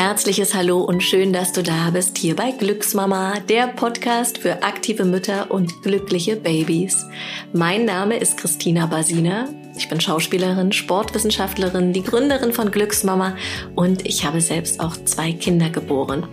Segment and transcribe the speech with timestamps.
[0.00, 5.04] herzliches Hallo und schön, dass du da bist hier bei Glücksmama, der Podcast für aktive
[5.04, 7.04] Mütter und glückliche Babys.
[7.52, 9.50] Mein Name ist Christina Basina.
[9.76, 13.36] Ich bin Schauspielerin, Sportwissenschaftlerin, die Gründerin von Glücksmama
[13.76, 16.26] und ich habe selbst auch zwei Kinder geboren.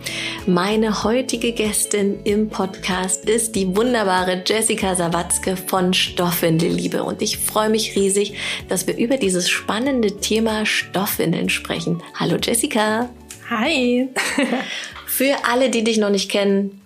[0.46, 7.70] Meine heutige Gästin im Podcast ist die wunderbare Jessica Sawatzke von Stoffwindelliebe und ich freue
[7.70, 8.36] mich riesig,
[8.70, 12.02] dass wir über dieses spannende Thema Stoffwindeln sprechen.
[12.18, 13.10] Hallo Jessica.
[13.50, 14.10] Hi.
[15.06, 16.82] Für alle, die dich noch nicht kennen,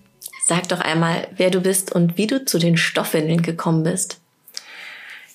[0.46, 4.20] sag doch einmal, wer du bist und wie du zu den Stoffwindeln gekommen bist.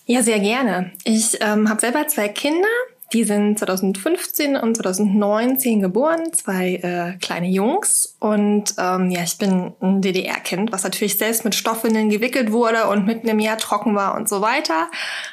[0.07, 0.93] Ja, sehr gerne.
[1.05, 2.69] Ich ähm, habe selber zwei Kinder.
[3.16, 8.15] Die sind 2015 und 2019 geboren, zwei äh, kleine Jungs.
[8.20, 13.07] Und ähm, ja, ich bin ein DDR-Kind, was natürlich selbst mit Stoffwindeln gewickelt wurde und
[13.07, 14.91] mitten im Jahr trocken war und so weiter.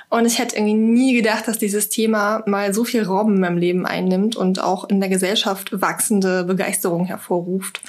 [0.08, 3.58] Und ich hätte irgendwie nie gedacht, dass dieses Thema mal so viel Raum in meinem
[3.58, 7.82] Leben einnimmt und auch in der Gesellschaft wachsende Begeisterung hervorruft.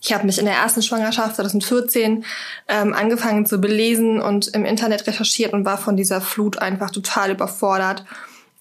[0.00, 2.24] Ich habe mich in der ersten Schwangerschaft 2014
[2.68, 7.32] ähm, angefangen zu belesen und im Internet recherchiert und war von dieser Flut einfach total
[7.32, 8.04] überfordert.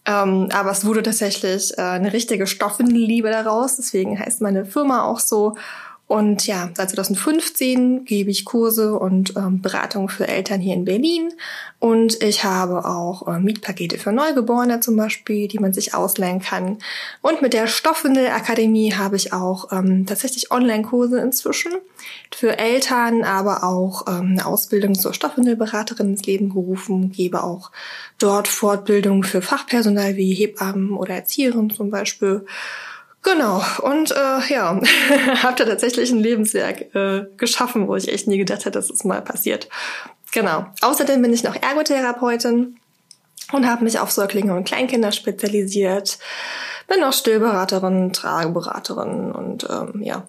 [0.10, 3.76] Ähm, aber es wurde tatsächlich äh, eine richtige Stoffwindelliebe daraus.
[3.76, 5.56] Deswegen heißt meine Firma auch so.
[6.10, 11.32] Und ja, seit 2015 gebe ich Kurse und ähm, Beratung für Eltern hier in Berlin.
[11.78, 16.80] Und ich habe auch äh, Mietpakete für Neugeborene zum Beispiel, die man sich ausleihen kann.
[17.22, 21.74] Und mit der Stoffwindelakademie habe ich auch ähm, tatsächlich Online-Kurse inzwischen
[22.34, 27.70] für Eltern, aber auch ähm, eine Ausbildung zur Stoffwindelberaterin ins Leben gerufen, gebe auch
[28.18, 32.48] dort Fortbildung für Fachpersonal wie Hebammen oder Erzieherinnen zum Beispiel.
[33.22, 34.80] Genau, und äh, ja,
[35.44, 39.04] habe da tatsächlich ein Lebenswerk äh, geschaffen, wo ich echt nie gedacht hätte, dass es
[39.04, 39.68] mal passiert.
[40.32, 40.66] Genau.
[40.82, 42.78] Außerdem bin ich noch Ergotherapeutin
[43.52, 46.20] und habe mich auf Säuglinge und Kleinkinder spezialisiert.
[46.88, 50.28] Bin auch Stillberaterin, Trageberaterin und ähm, ja,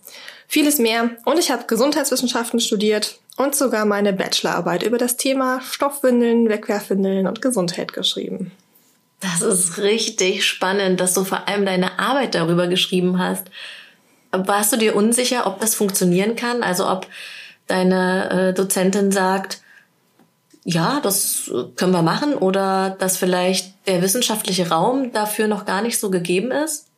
[0.48, 1.10] vieles mehr.
[1.24, 7.40] Und ich habe Gesundheitswissenschaften studiert und sogar meine Bachelorarbeit über das Thema Stoffwindeln, Wegwerfwindeln und
[7.40, 8.52] Gesundheit geschrieben.
[9.20, 13.50] Das ist richtig spannend, dass du vor allem deine Arbeit darüber geschrieben hast.
[14.32, 16.62] Warst du dir unsicher, ob das funktionieren kann?
[16.62, 17.06] Also ob
[17.66, 19.60] deine äh, Dozentin sagt,
[20.64, 25.98] ja, das können wir machen oder dass vielleicht der wissenschaftliche Raum dafür noch gar nicht
[25.98, 26.89] so gegeben ist?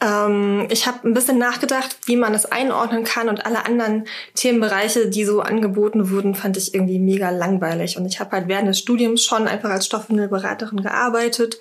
[0.00, 5.08] Ähm, ich habe ein bisschen nachgedacht, wie man das einordnen kann und alle anderen Themenbereiche,
[5.08, 7.96] die so angeboten wurden, fand ich irgendwie mega langweilig.
[7.96, 11.58] Und ich habe halt während des Studiums schon einfach als Stoffwindelberaterin gearbeitet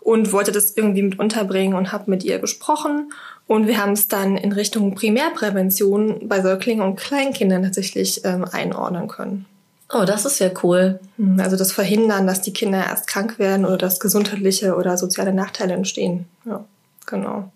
[0.00, 3.12] und wollte das irgendwie mit unterbringen und habe mit ihr gesprochen.
[3.46, 9.08] Und wir haben es dann in Richtung Primärprävention bei Säuglingen und Kleinkindern tatsächlich ähm, einordnen
[9.08, 9.46] können.
[9.92, 11.00] Oh, das ist ja cool.
[11.16, 15.32] Hm, also das Verhindern, dass die Kinder erst krank werden oder dass gesundheitliche oder soziale
[15.32, 16.26] Nachteile entstehen.
[16.44, 16.64] Ja,
[17.06, 17.50] genau.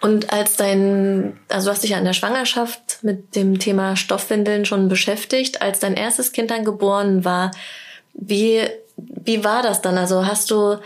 [0.00, 4.64] Und als dein, also du hast dich ja in der Schwangerschaft mit dem Thema Stoffwindeln
[4.64, 7.50] schon beschäftigt, als dein erstes Kind dann geboren war,
[8.14, 8.62] wie,
[8.96, 9.98] wie war das dann?
[9.98, 10.78] Also hast du,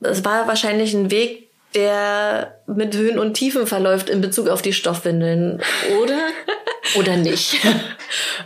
[0.00, 4.72] es war wahrscheinlich ein Weg, der mit Höhen und Tiefen verläuft in Bezug auf die
[4.72, 5.60] Stoffwindeln,
[6.02, 6.18] oder?
[6.98, 7.58] oder nicht?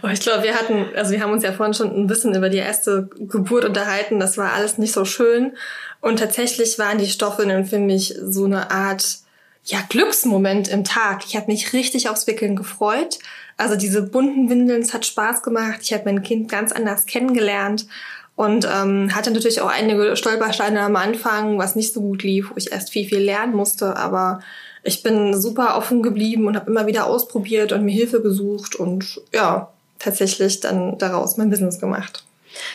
[0.03, 2.49] Oh, ich glaube, wir hatten, also wir haben uns ja vorhin schon ein bisschen über
[2.49, 4.19] die erste Geburt unterhalten.
[4.19, 5.56] Das war alles nicht so schön.
[6.00, 9.22] Und tatsächlich waren die Stoffwindeln für mich so eine Art
[9.65, 11.25] ja, Glücksmoment im Tag.
[11.27, 13.19] Ich habe mich richtig aufs Wickeln gefreut.
[13.56, 15.81] Also diese bunten Windeln, es hat Spaß gemacht.
[15.83, 17.87] Ich habe mein Kind ganz anders kennengelernt
[18.34, 22.55] und ähm, hatte natürlich auch einige Stolpersteine am Anfang, was nicht so gut lief, wo
[22.56, 23.97] ich erst viel, viel lernen musste.
[23.97, 24.41] Aber
[24.83, 29.21] ich bin super offen geblieben und habe immer wieder ausprobiert und mir Hilfe gesucht und
[29.33, 32.25] ja, tatsächlich dann daraus mein Business gemacht.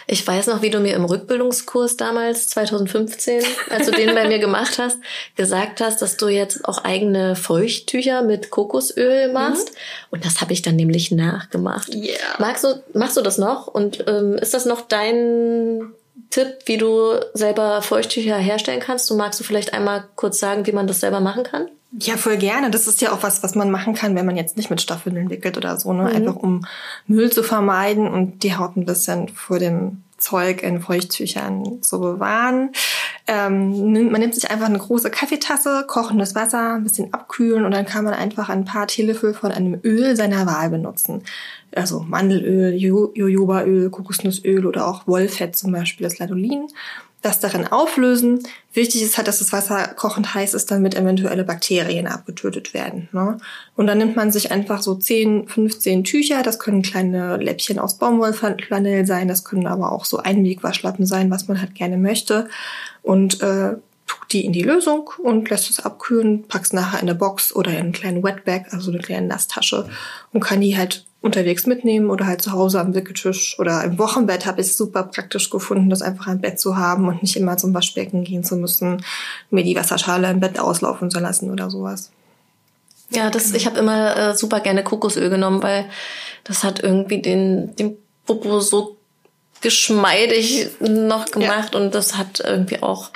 [0.08, 4.40] Ich weiß noch, wie du mir im Rückbildungskurs damals, 2015, als du den bei mir
[4.40, 4.98] gemacht hast,
[5.36, 9.72] gesagt hast, dass du jetzt auch eigene Feuchttücher mit Kokosöl machst.
[9.72, 9.78] Mhm.
[10.12, 11.94] Und das habe ich dann nämlich nachgemacht.
[11.94, 12.18] Yeah.
[12.40, 13.68] Magst du, machst du das noch?
[13.68, 15.94] Und ähm, ist das noch dein
[16.30, 19.10] Tipp, wie du selber Feuchttücher herstellen kannst?
[19.10, 21.70] Du magst du vielleicht einmal kurz sagen, wie man das selber machen kann?
[21.92, 22.70] Ja, voll gerne.
[22.70, 25.30] Das ist ja auch was, was man machen kann, wenn man jetzt nicht mit Stoffwindeln
[25.30, 26.04] wickelt oder so, ne?
[26.04, 26.16] Mhm.
[26.16, 26.66] Einfach um
[27.08, 32.72] Müll zu vermeiden und die Haut ein bisschen vor dem Zeug in Feuchttüchern zu bewahren.
[33.28, 37.86] Ähm, man nimmt sich einfach eine große Kaffeetasse, kochendes Wasser, ein bisschen abkühlen und dann
[37.86, 41.24] kann man einfach ein paar Teelöffel von einem Öl seiner Wahl benutzen.
[41.76, 46.68] Also Mandelöl, Jojobaöl, Kokosnussöl oder auch Wollfett zum Beispiel, das Ladolin
[47.22, 48.44] das darin auflösen.
[48.74, 53.10] Wichtig ist halt, dass das Wasser kochend heiß ist, damit eventuelle Bakterien abgetötet werden.
[53.12, 53.38] Ne?
[53.76, 56.44] Und dann nimmt man sich einfach so 10, 15 Tücher.
[56.44, 59.28] Das können kleine Läppchen aus Baumwollflanell sein.
[59.28, 62.50] Das können aber auch so Einwegwaschlappen sein, was man halt gerne möchte.
[63.02, 63.76] Und äh,
[64.06, 67.72] tut die in die Lösung und lässt es abkühlen, packst nachher in eine Box oder
[67.72, 69.90] in einen kleinen Wetbag, also eine kleine Nasstasche
[70.34, 74.46] und kann die halt unterwegs mitnehmen oder halt zu Hause am Wickeltisch oder im Wochenbett
[74.46, 77.58] habe ich es super praktisch gefunden, das einfach im Bett zu haben und nicht immer
[77.58, 79.04] zum Waschbecken gehen zu müssen,
[79.50, 82.12] mir die Wasserschale im Bett auslaufen zu lassen oder sowas.
[83.10, 85.86] Ja, das, ich habe immer äh, super gerne Kokosöl genommen, weil
[86.44, 88.98] das hat irgendwie den, den Popo so
[89.62, 91.80] geschmeidig noch gemacht ja.
[91.80, 93.10] und das hat irgendwie auch,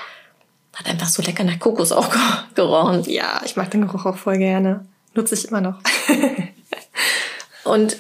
[0.74, 2.10] hat einfach so lecker nach Kokos auch
[2.56, 3.04] gerochen.
[3.06, 4.86] Ja, ich mag den Geruch auch voll gerne.
[5.14, 5.80] Nutze ich immer noch.
[7.64, 7.98] und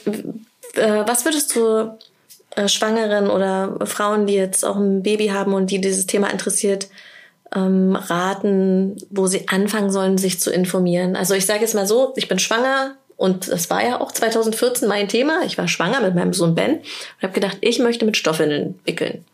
[0.75, 1.97] äh, was würdest du
[2.55, 6.87] äh, Schwangeren oder Frauen, die jetzt auch ein Baby haben und die dieses Thema interessiert,
[7.53, 11.15] ähm, raten, wo sie anfangen sollen, sich zu informieren?
[11.15, 14.87] Also ich sage jetzt mal so, ich bin schwanger und das war ja auch 2014
[14.87, 15.41] mein Thema.
[15.45, 19.25] Ich war schwanger mit meinem Sohn Ben und habe gedacht, ich möchte mit Stoffwindeln wickeln.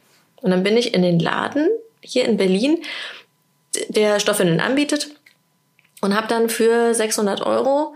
[0.41, 1.67] Und dann bin ich in den Laden
[2.01, 2.83] hier in Berlin,
[3.89, 5.09] der Stoffwindeln anbietet
[6.01, 7.95] und habe dann für 600 Euro,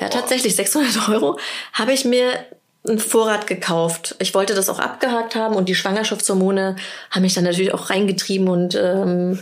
[0.00, 1.38] ja tatsächlich 600 Euro,
[1.72, 2.32] habe ich mir
[2.86, 4.16] einen Vorrat gekauft.
[4.18, 6.76] Ich wollte das auch abgehakt haben und die Schwangerschaftshormone
[7.10, 9.40] haben mich dann natürlich auch reingetrieben und ähm,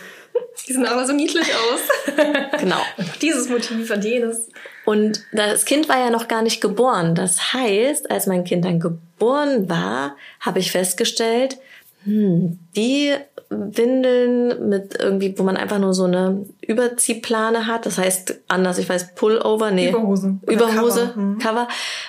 [0.67, 2.17] die sehen aber so niedlich aus.
[2.59, 2.81] genau.
[3.21, 4.49] Dieses Motiv und jenes.
[4.85, 7.15] Und das Kind war ja noch gar nicht geboren.
[7.15, 11.59] Das heißt, als mein Kind dann geboren war, habe ich festgestellt,
[12.05, 13.15] hm, die
[13.49, 17.87] Windeln mit irgendwie, wo man einfach nur so eine Überziehplane hat.
[17.87, 19.91] Das heißt anders, ich weiß, Pullover, nee.
[19.91, 20.39] Überhose.
[20.47, 21.21] Überhose, Cover.
[21.21, 21.39] Mhm.
[21.39, 21.69] Cover.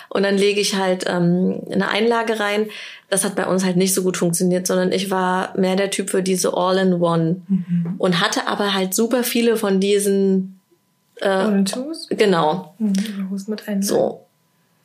[0.10, 2.68] Und dann lege ich halt ähm, eine Einlage rein.
[3.10, 6.10] Das hat bei uns halt nicht so gut funktioniert, sondern ich war mehr der Typ
[6.10, 7.42] für diese All-in-One.
[7.48, 7.96] Mhm.
[7.98, 10.60] Und hatte aber halt super viele von diesen
[11.22, 12.08] äh, All-in-Twos?
[12.10, 12.74] Genau.
[12.80, 12.94] Mhm.
[13.16, 13.86] Überhosen mit Einlage.
[13.86, 14.27] So.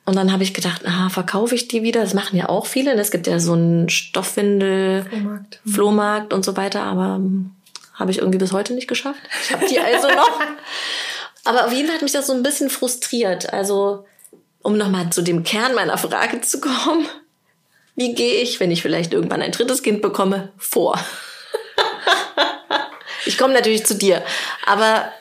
[0.05, 2.01] Und dann habe ich gedacht, ah, verkaufe ich die wieder?
[2.01, 2.93] Das machen ja auch viele.
[2.95, 5.73] Es gibt ja so einen Stoffwindel, Flohmarkt, mhm.
[5.73, 7.53] Flohmarkt und so weiter, aber ähm,
[7.95, 9.21] habe ich irgendwie bis heute nicht geschafft.
[9.45, 10.41] Ich habe die also noch.
[11.45, 13.53] aber auf jeden Fall hat mich das so ein bisschen frustriert.
[13.53, 14.05] Also,
[14.63, 17.07] um nochmal zu dem Kern meiner Frage zu kommen.
[17.95, 20.99] Wie gehe ich, wenn ich vielleicht irgendwann ein drittes Kind bekomme, vor?
[23.27, 24.23] ich komme natürlich zu dir,
[24.67, 25.13] aber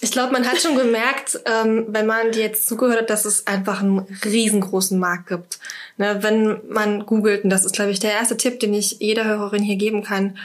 [0.00, 3.46] ich glaube, man hat schon gemerkt, ähm, wenn man dir jetzt zugehört hat, dass es
[3.46, 5.58] einfach einen riesengroßen Markt gibt.
[5.96, 9.24] Ne, wenn man googelt, und das ist, glaube ich, der erste Tipp, den ich jeder
[9.24, 10.38] Hörerin hier geben kann,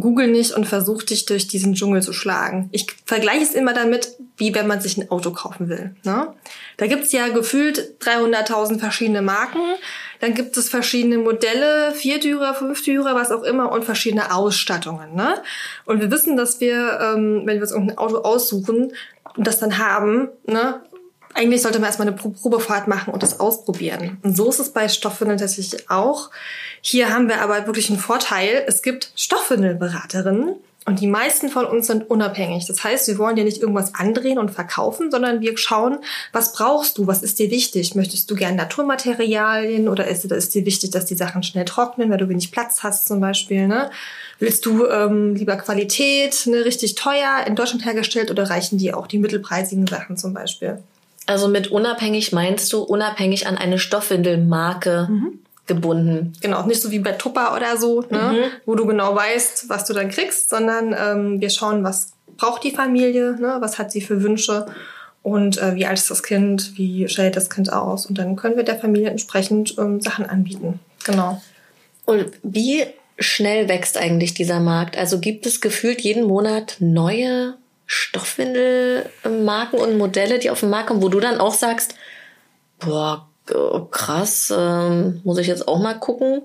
[0.00, 2.68] google nicht und versuch dich durch diesen Dschungel zu schlagen.
[2.72, 5.94] Ich vergleiche es immer damit, wie wenn man sich ein Auto kaufen will.
[6.04, 6.28] Ne?
[6.76, 9.60] Da gibt's ja gefühlt 300.000 verschiedene Marken.
[10.20, 15.14] Dann gibt es verschiedene Modelle, Viertürer, Fünftürer, was auch immer und verschiedene Ausstattungen.
[15.14, 15.42] Ne?
[15.84, 18.92] Und wir wissen, dass wir, ähm, wenn wir uns irgendein Auto aussuchen
[19.36, 20.80] und das dann haben, ne,
[21.34, 24.18] eigentlich sollte man erstmal eine Probefahrt machen und das ausprobieren.
[24.22, 26.30] Und so ist es bei Stoffwindeln tatsächlich auch.
[26.80, 28.64] Hier haben wir aber wirklich einen Vorteil.
[28.66, 32.66] Es gibt Stoffwindelberaterinnen, und die meisten von uns sind unabhängig.
[32.66, 35.98] Das heißt, wir wollen dir nicht irgendwas andrehen und verkaufen, sondern wir schauen,
[36.32, 37.94] was brauchst du, was ist dir wichtig?
[37.94, 42.18] Möchtest du gerne Naturmaterialien oder ist, ist dir wichtig, dass die Sachen schnell trocknen, weil
[42.18, 43.66] du wenig Platz hast zum Beispiel?
[43.66, 43.90] Ne?
[44.38, 49.06] Willst du ähm, lieber Qualität, ne, richtig teuer, in Deutschland hergestellt oder reichen dir auch
[49.06, 50.82] die mittelpreisigen Sachen zum Beispiel?
[51.26, 55.38] Also mit unabhängig meinst du unabhängig an eine Stoffwindelmarke mhm.
[55.66, 56.32] gebunden?
[56.40, 58.44] Genau, nicht so wie bei Tupper oder so, ne, mhm.
[58.66, 62.72] wo du genau weißt, was du dann kriegst, sondern ähm, wir schauen, was braucht die
[62.72, 64.66] Familie, ne, was hat sie für Wünsche
[65.22, 68.56] und äh, wie alt ist das Kind, wie stellt das Kind aus und dann können
[68.56, 70.80] wir der Familie entsprechend ähm, Sachen anbieten.
[71.04, 71.40] Genau.
[72.04, 72.84] Und wie
[73.18, 74.98] schnell wächst eigentlich dieser Markt?
[74.98, 77.54] Also gibt es gefühlt jeden Monat neue
[77.86, 81.94] Stoffwindelmarken und Modelle, die auf den Markt kommen, wo du dann auch sagst,
[82.78, 83.28] boah,
[83.90, 86.42] krass, ähm, muss ich jetzt auch mal gucken.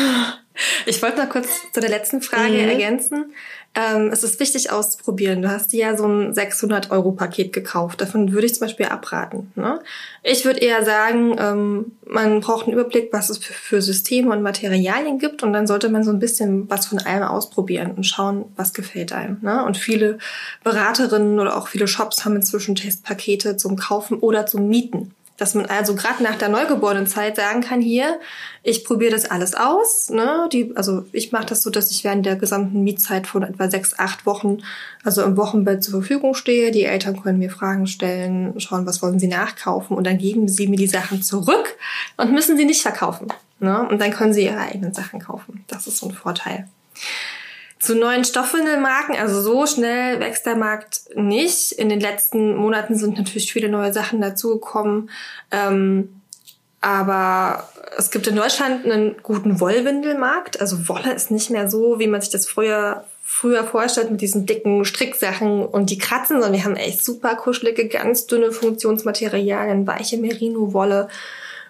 [0.86, 2.68] ich wollte noch kurz zu der letzten Frage mhm.
[2.68, 3.34] ergänzen.
[3.78, 5.42] Ähm, es ist wichtig auszuprobieren.
[5.42, 8.00] Du hast dir ja so ein 600-Euro-Paket gekauft.
[8.00, 9.52] Davon würde ich zum Beispiel abraten.
[9.54, 9.80] Ne?
[10.22, 14.40] Ich würde eher sagen, ähm, man braucht einen Überblick, was es für, für, Systeme und
[14.40, 15.42] Materialien gibt.
[15.42, 19.12] Und dann sollte man so ein bisschen was von allem ausprobieren und schauen, was gefällt
[19.12, 19.36] einem.
[19.42, 19.62] Ne?
[19.62, 20.16] Und viele
[20.64, 25.66] Beraterinnen oder auch viele Shops haben inzwischen Testpakete zum Kaufen oder zum Mieten dass man
[25.66, 28.18] also gerade nach der Neugeborenenzeit sagen kann, hier,
[28.62, 30.10] ich probiere das alles aus.
[30.10, 30.48] Ne?
[30.52, 33.98] Die, also ich mache das so, dass ich während der gesamten Mietzeit von etwa sechs,
[33.98, 34.58] acht Wochen,
[35.04, 36.70] also im Wochenbett zur Verfügung stehe.
[36.70, 40.68] Die Eltern können mir Fragen stellen, schauen, was wollen sie nachkaufen und dann geben sie
[40.68, 41.76] mir die Sachen zurück
[42.16, 43.28] und müssen sie nicht verkaufen.
[43.58, 43.86] Ne?
[43.88, 45.64] Und dann können sie ihre eigenen Sachen kaufen.
[45.68, 46.66] Das ist so ein Vorteil.
[47.78, 51.72] Zu neuen Stoffwindelmarken, also so schnell wächst der Markt nicht.
[51.72, 55.10] In den letzten Monaten sind natürlich viele neue Sachen dazugekommen.
[55.50, 56.20] Ähm,
[56.80, 57.68] aber
[57.98, 60.60] es gibt in Deutschland einen guten Wollwindelmarkt.
[60.60, 64.46] Also Wolle ist nicht mehr so, wie man sich das früher früher vorstellt mit diesen
[64.46, 70.16] dicken Stricksachen und die kratzen, sondern wir haben echt super kuschelige, ganz dünne Funktionsmaterialien, weiche
[70.16, 71.08] Merino-Wolle.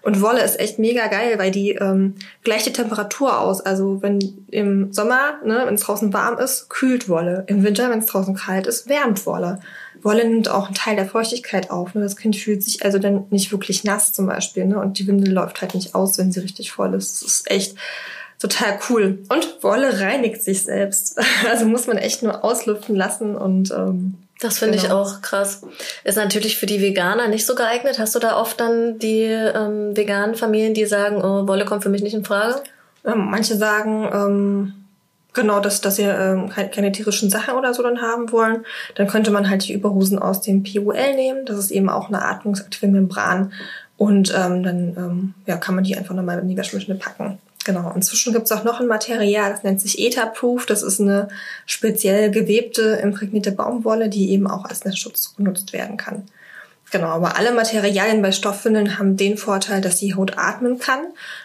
[0.06, 3.60] Und Wolle ist echt mega geil, weil die ähm, gleicht die Temperatur aus.
[3.60, 7.42] Also wenn im Sommer, ne, wenn es draußen warm ist, kühlt Wolle.
[7.48, 9.58] Im Winter, wenn es draußen kalt ist, wärmt Wolle.
[10.02, 11.96] Wolle nimmt auch einen Teil der Feuchtigkeit auf.
[11.96, 12.02] Ne?
[12.02, 14.66] Das Kind fühlt sich also dann nicht wirklich nass zum Beispiel.
[14.66, 14.78] Ne?
[14.78, 17.22] Und die Windel läuft halt nicht aus, wenn sie richtig voll ist.
[17.22, 17.74] Das ist echt
[18.38, 19.18] total cool.
[19.28, 21.18] Und Wolle reinigt sich selbst.
[21.50, 24.86] Also muss man echt nur auslüften lassen und ähm, das finde genau.
[24.86, 25.62] ich auch krass.
[26.04, 27.98] Ist natürlich für die Veganer nicht so geeignet.
[27.98, 31.88] Hast du da oft dann die ähm, veganen Familien, die sagen, oh, Wolle kommt für
[31.88, 32.62] mich nicht in Frage?
[33.04, 34.72] Ähm, manche sagen, ähm,
[35.32, 38.66] genau, dass, dass sie ähm, keine, tierischen Sachen oder so dann haben wollen.
[38.96, 41.46] Dann könnte man halt die Überhosen aus dem PUL nehmen.
[41.46, 43.52] Das ist eben auch eine atmungsaktive Membran.
[43.96, 47.38] Und ähm, dann ähm, ja, kann man die einfach nochmal in die Waschmaschine packen.
[47.66, 47.90] Genau.
[47.96, 50.66] Inzwischen gibt es auch noch ein Material, das nennt sich Etherproof.
[50.66, 51.26] Das ist eine
[51.66, 56.22] speziell gewebte, imprägnierte Baumwolle, die eben auch als Netzschutz genutzt werden kann.
[56.92, 61.00] Genau, aber alle Materialien bei Stoffwindeln haben den Vorteil, dass die Haut atmen kann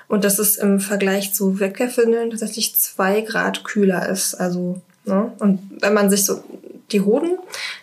[0.08, 4.36] und dass es im Vergleich zu Wegwerfwindeln tatsächlich zwei Grad kühler ist.
[4.36, 5.32] Also, ne?
[5.40, 6.44] Und wenn man sich so
[6.92, 7.38] die Hoden,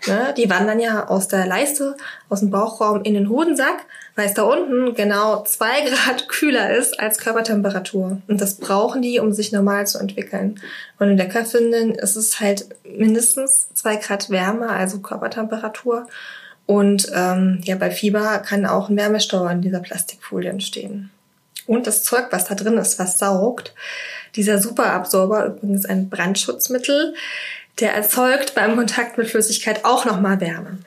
[0.07, 1.97] ne, die wandern ja aus der Leiste,
[2.29, 3.87] aus dem Bauchraum in den Hodensack
[4.19, 8.21] weil es da unten genau zwei Grad kühler ist als Körpertemperatur.
[8.27, 10.61] Und das brauchen die, um sich normal zu entwickeln.
[10.99, 16.09] Und in der Köpfinnen ist es halt mindestens zwei Grad wärmer, also Körpertemperatur.
[16.67, 21.11] Und ähm, ja, bei Fieber kann auch ein Wärmestau in dieser Plastikfolie entstehen.
[21.69, 23.73] Und das Zeug, was da drin ist, was saugt,
[24.35, 27.15] dieser Superabsorber, übrigens ein Brandschutzmittel,
[27.81, 30.79] der erzeugt beim Kontakt mit Flüssigkeit auch nochmal Wärme.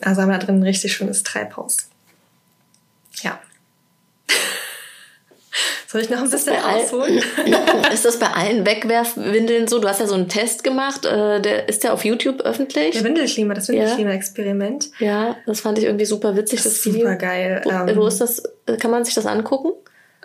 [0.00, 1.88] Also haben wir da drin ein richtig schönes Treibhaus.
[3.22, 3.40] Ja.
[5.86, 7.22] Soll ich noch ein bisschen ausholen?
[7.92, 9.78] ist das bei allen Wegwerfwindeln so?
[9.78, 12.92] Du hast ja so einen Test gemacht, äh, der ist ja auf YouTube öffentlich.
[12.92, 14.90] Der Windelklima, das Windelklima-Experiment.
[14.98, 17.00] Ja, das fand ich irgendwie super witzig, das, das Video.
[17.00, 17.62] Super geil.
[17.64, 18.42] Wo, ähm, wo ist das?
[18.80, 19.72] Kann man sich das angucken?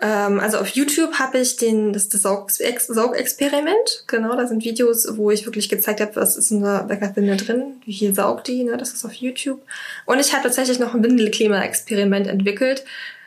[0.00, 4.04] Ähm, also auf YouTube habe ich den, das, das Saugexperiment.
[4.06, 7.74] Genau, da sind Videos, wo ich wirklich gezeigt habe, was ist in der Weckerwindel drin,
[7.84, 8.76] wie viel saugt die, ne?
[8.76, 9.60] das ist auf YouTube.
[10.06, 12.84] Und ich habe tatsächlich noch ein Windelklima-Experiment entwickelt.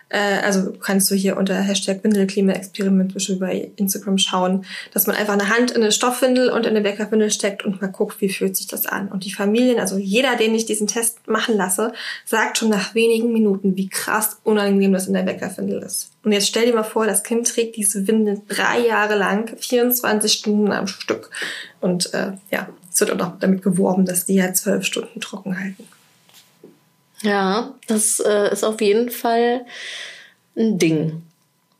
[0.09, 5.49] Äh, also kannst du hier unter Hashtag Windelklima-Experiment bei Instagram schauen, dass man einfach eine
[5.49, 8.65] Hand in eine Stoffwindel und in eine Weckerwindel steckt und mal guckt, wie fühlt sich
[8.65, 9.09] das an.
[9.09, 11.93] Und die Familien, also jeder, den ich diesen Test machen lasse,
[12.25, 16.12] sagt schon nach wenigen Minuten, wie krass unangenehm das in der Weckerwindel ist.
[16.23, 20.31] Und jetzt stell dir mal vor, das Kind trägt diese Windel drei Jahre lang, 24
[20.31, 21.29] Stunden am Stück.
[21.81, 25.59] Und äh, ja, es wird auch noch damit geworben, dass die ja zwölf Stunden trocken
[25.59, 25.85] halten.
[27.21, 29.65] Ja, das äh, ist auf jeden Fall
[30.55, 31.23] ein Ding.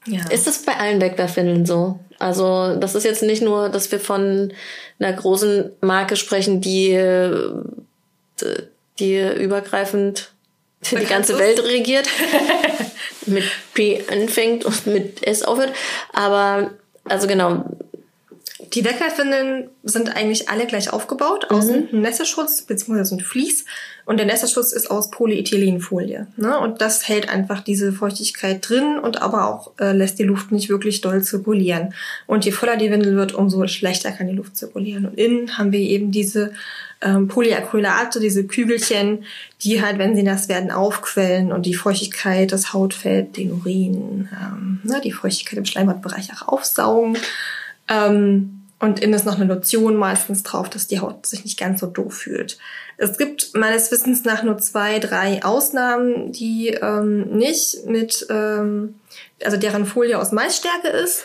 [0.05, 0.27] Ja.
[0.29, 1.99] Ist das bei allen Wegwerfwindeln so?
[2.19, 4.53] Also, das ist jetzt nicht nur, dass wir von
[4.99, 7.53] einer großen Marke sprechen, die, äh,
[8.99, 10.32] die übergreifend
[10.91, 12.07] die ganze Welt regiert,
[13.25, 15.73] mit P anfängt und mit S aufhört.
[16.13, 16.71] Aber,
[17.05, 17.65] also genau,
[18.73, 21.51] die Weckerfindeln sind eigentlich alle gleich aufgebaut.
[21.51, 21.87] Außen mhm.
[21.91, 23.15] ein Nässeschutz bzw.
[23.15, 23.65] ein Vlies
[24.05, 26.27] und der Nässeschutz ist aus Polyethylenfolie.
[26.37, 26.59] Ne?
[26.59, 30.69] Und das hält einfach diese Feuchtigkeit drin und aber auch äh, lässt die Luft nicht
[30.69, 31.93] wirklich doll zirkulieren.
[32.25, 35.05] Und je voller die Windel wird, umso schlechter kann die Luft zirkulieren.
[35.05, 36.53] Und innen haben wir eben diese
[37.03, 39.25] ähm, Polyacrylate, diese Kügelchen,
[39.61, 44.79] die halt, wenn sie nass werden, aufquellen und die Feuchtigkeit, das Hautfett, den Urin, ähm,
[44.83, 47.17] ne, die Feuchtigkeit im Schleimhautbereich auch aufsaugen.
[47.89, 51.79] Ähm, und innen ist noch eine Lotion meistens drauf, dass die Haut sich nicht ganz
[51.79, 52.57] so doof fühlt.
[52.97, 58.95] Es gibt meines Wissens nach nur zwei, drei Ausnahmen, die ähm, nicht mit, ähm,
[59.43, 61.23] also deren Folie aus Maisstärke ist.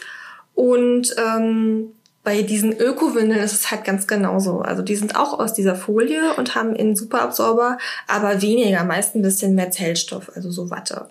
[0.55, 1.93] Und ähm,
[2.25, 4.61] bei diesen Ökowindeln ist es halt ganz genauso.
[4.61, 9.23] Also die sind auch aus dieser Folie und haben einen Superabsorber, aber weniger, meist ein
[9.23, 11.09] bisschen mehr Zellstoff, also so Watte.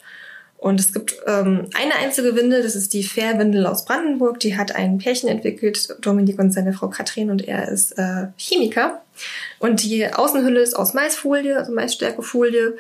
[0.58, 4.40] Und es gibt ähm, eine einzige Windel, das ist die Fairwindel aus Brandenburg.
[4.40, 9.02] Die hat ein Pärchen entwickelt, Dominik und seine Frau Katrin, und er ist äh, Chemiker.
[9.60, 12.76] Und die Außenhülle ist aus Maisfolie, also Maisstärkefolie.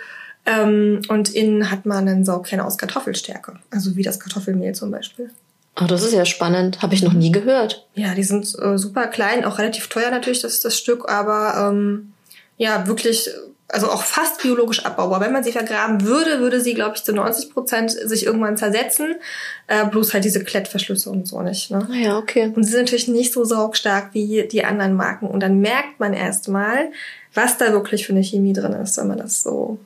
[0.47, 5.29] Ähm, und innen hat man einen Saugkern aus Kartoffelstärke, also wie das Kartoffelmehl zum Beispiel.
[5.79, 6.81] Oh, das ist ja spannend.
[6.81, 7.87] Habe ich noch nie gehört.
[7.93, 12.13] Ja, die sind äh, super klein, auch relativ teuer natürlich, das, das Stück, aber ähm,
[12.57, 13.29] ja, wirklich
[13.69, 15.19] also auch fast biologisch abbaubar.
[15.19, 19.15] Wenn man sie vergraben würde, würde sie, glaube ich, zu 90 Prozent sich irgendwann zersetzen.
[19.67, 21.69] Äh, bloß halt diese Klettverschlüsse und so nicht.
[21.69, 21.85] Ne?
[21.91, 22.51] Ah ja, okay.
[22.55, 25.27] Und sie sind natürlich nicht so saugstark wie die anderen Marken.
[25.27, 26.91] Und dann merkt man erst mal,
[27.33, 29.77] was da wirklich für eine Chemie drin ist, wenn man das so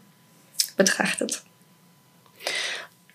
[0.78, 1.42] betrachtet.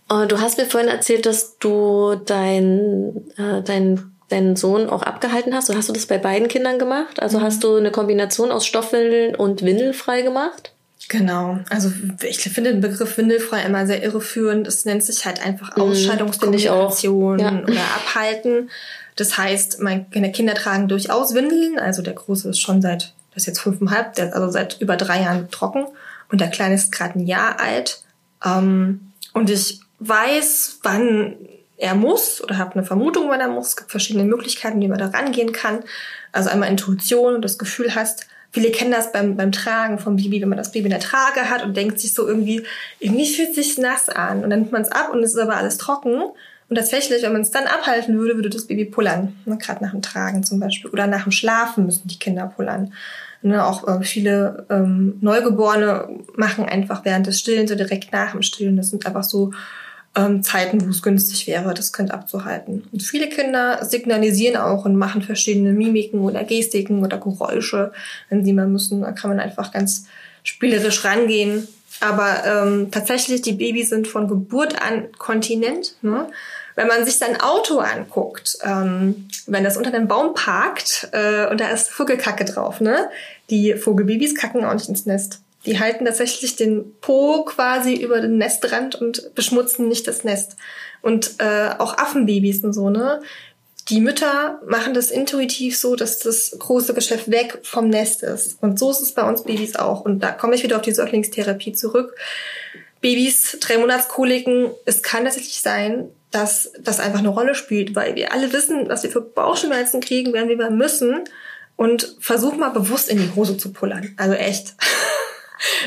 [0.08, 5.54] Oh, du hast mir vorhin erzählt, dass du dein, äh, dein deinen Sohn auch abgehalten
[5.54, 5.74] hast?
[5.74, 7.20] Hast du das bei beiden Kindern gemacht?
[7.22, 7.42] Also mhm.
[7.42, 10.72] hast du eine Kombination aus Stoffwindeln und windelfrei gemacht?
[11.08, 11.60] Genau.
[11.70, 14.66] Also ich finde den Begriff windelfrei immer sehr irreführend.
[14.66, 17.62] Es nennt sich halt einfach mhm, Ausscheidungskombination ja.
[17.62, 18.70] oder Abhalten.
[19.14, 21.78] Das heißt, meine Kinder tragen durchaus Windeln.
[21.78, 24.96] Also der Große ist schon seit, das ist jetzt fünfeinhalb, der ist also seit über
[24.96, 25.86] drei Jahren trocken.
[26.30, 28.02] Und der Kleine ist gerade ein Jahr alt.
[28.44, 31.36] Ähm, und ich weiß, wann
[31.78, 33.68] er muss oder habe eine Vermutung, wann er muss.
[33.68, 35.80] Es gibt verschiedene Möglichkeiten, wie man da rangehen kann.
[36.32, 40.40] Also einmal Intuition und das Gefühl hast, viele kennen das beim, beim Tragen vom Baby,
[40.40, 42.62] wenn man das Baby in der Trage hat und denkt sich so irgendwie,
[42.98, 45.56] irgendwie fühlt sich nass an und dann nimmt man es ab und es ist aber
[45.56, 46.22] alles trocken.
[46.68, 49.36] Und tatsächlich, wenn man es dann abhalten würde, würde das Baby pullern.
[49.44, 50.90] Ne, Gerade nach dem Tragen zum Beispiel.
[50.90, 52.92] Oder nach dem Schlafen müssen die Kinder pullern.
[53.42, 58.42] Ne, auch äh, viele ähm, Neugeborene machen einfach während des Stillens oder direkt nach dem
[58.42, 58.76] Stillen.
[58.76, 59.52] Das sind einfach so
[60.16, 62.88] ähm, Zeiten, wo es günstig wäre, das Kind abzuhalten.
[62.90, 67.92] Und viele Kinder signalisieren auch und machen verschiedene Mimiken oder Gestiken oder Geräusche,
[68.30, 69.02] wenn sie mal müssen.
[69.02, 70.06] Da kann man einfach ganz
[70.42, 71.68] spielerisch rangehen.
[72.00, 75.96] Aber ähm, tatsächlich, die Babys sind von Geburt an Kontinent.
[76.02, 76.28] Ne?
[76.74, 81.60] Wenn man sich sein Auto anguckt, ähm, wenn das unter einem Baum parkt äh, und
[81.60, 83.08] da ist Vogelkacke drauf, ne?
[83.48, 85.40] Die Vogelbabys kacken auch nicht ins Nest.
[85.66, 90.56] Die halten tatsächlich den Po quasi über den Nestrand und beschmutzen nicht das Nest.
[91.02, 93.20] Und äh, auch Affenbabys und so, ne?
[93.88, 98.60] Die Mütter machen das intuitiv so, dass das große Geschäft weg vom Nest ist.
[98.60, 100.00] Und so ist es bei uns Babys auch.
[100.00, 102.16] Und da komme ich wieder auf die Säuglingstherapie zurück.
[103.00, 108.32] Babys, drei Monatskoliken, es kann tatsächlich sein, dass das einfach eine Rolle spielt, weil wir
[108.32, 111.20] alle wissen, was wir für Bauchschmerzen kriegen, wenn wir müssen.
[111.76, 114.14] Und versuch mal bewusst in die Hose zu pullern.
[114.16, 114.74] Also echt.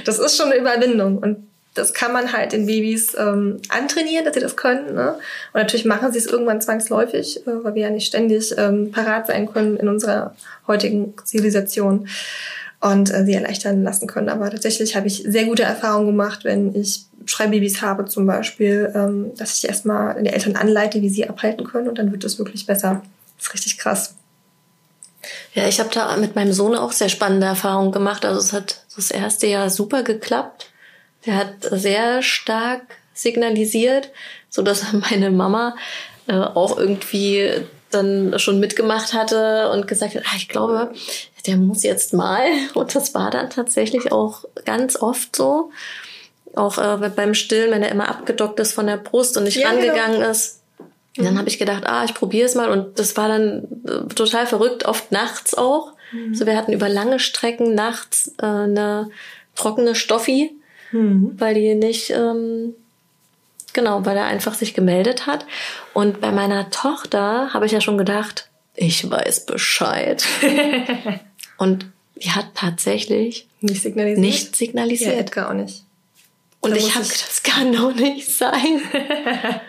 [0.06, 1.18] das ist schon eine Überwindung.
[1.18, 4.96] Und das kann man halt den Babys ähm, antrainieren, dass sie das können.
[4.96, 5.14] Ne?
[5.54, 9.28] Und natürlich machen sie es irgendwann zwangsläufig, äh, weil wir ja nicht ständig ähm, parat
[9.28, 10.36] sein können in unserer
[10.68, 12.08] heutigen Zivilisation
[12.82, 14.30] und äh, sie erleichtern lassen können.
[14.30, 19.32] Aber tatsächlich habe ich sehr gute Erfahrungen gemacht, wenn ich Schreibbabys habe zum Beispiel, ähm,
[19.38, 22.66] dass ich erstmal die Eltern anleite, wie sie abhalten können und dann wird es wirklich
[22.66, 23.02] besser.
[23.38, 24.16] Das ist richtig krass.
[25.54, 28.26] Ja, ich habe da mit meinem Sohn auch sehr spannende Erfahrungen gemacht.
[28.26, 30.72] Also es hat das erste Jahr super geklappt.
[31.26, 32.82] Der hat sehr stark
[33.14, 34.12] signalisiert,
[34.50, 35.76] so dass meine Mama
[36.28, 37.52] äh, auch irgendwie
[37.92, 40.94] dann schon mitgemacht hatte und gesagt hat, ah, ich glaube,
[41.48, 42.48] der muss jetzt mal.
[42.76, 45.72] Und das war dann tatsächlich auch ganz oft so.
[46.56, 49.70] Auch äh, beim Stillen, wenn er immer abgedockt ist von der Brust und nicht ja,
[49.70, 49.88] genau.
[49.88, 50.32] rangegangen genau.
[50.32, 50.60] ist
[51.20, 51.40] und dann mhm.
[51.40, 52.70] habe ich gedacht, ah, ich probiere es mal.
[52.70, 55.92] Und das war dann äh, total verrückt, oft nachts auch.
[56.12, 56.36] Mhm.
[56.36, 59.10] So, wir hatten über lange Strecken nachts äh, eine
[59.56, 60.52] trockene Stoffi,
[60.92, 61.34] mhm.
[61.38, 62.76] weil die nicht, ähm,
[63.74, 65.46] genau, weil er einfach sich gemeldet hat.
[65.94, 70.26] Und bei meiner Tochter habe ich ja schon gedacht, ich weiß Bescheid.
[71.58, 74.20] und die hat tatsächlich nicht signalisiert.
[74.20, 75.14] Nicht signalisiert.
[75.14, 75.84] Ja, Edgar auch nicht.
[76.62, 78.82] Und da ich habe das kann doch nicht sein.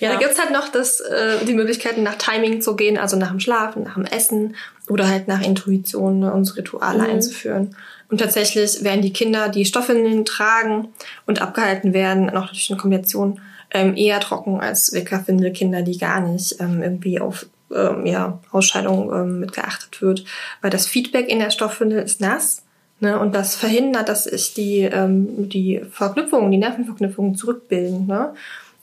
[0.00, 0.14] Ja, ja.
[0.14, 3.40] da gibt's halt noch das, äh, die Möglichkeiten, nach Timing zu gehen, also nach dem
[3.40, 4.56] Schlafen, nach dem Essen
[4.88, 7.10] oder halt nach Intuition ne, uns Rituale mhm.
[7.10, 7.76] einzuführen.
[8.10, 10.88] Und tatsächlich werden die Kinder, die Stoffwindeln tragen
[11.26, 16.56] und abgehalten werden, noch durch eine Kombination ähm, eher trocken als Wickerwindelkinder, die gar nicht
[16.60, 20.24] ähm, irgendwie auf ähm, ja, Ausscheidung ähm, mit geachtet wird.
[20.62, 22.62] Weil das Feedback in der Stoffwindel ist nass.
[23.00, 28.08] Ne, und das verhindert, dass sich die, ähm, die Verknüpfungen, die Nervenverknüpfungen zurückbilden.
[28.08, 28.34] Ne?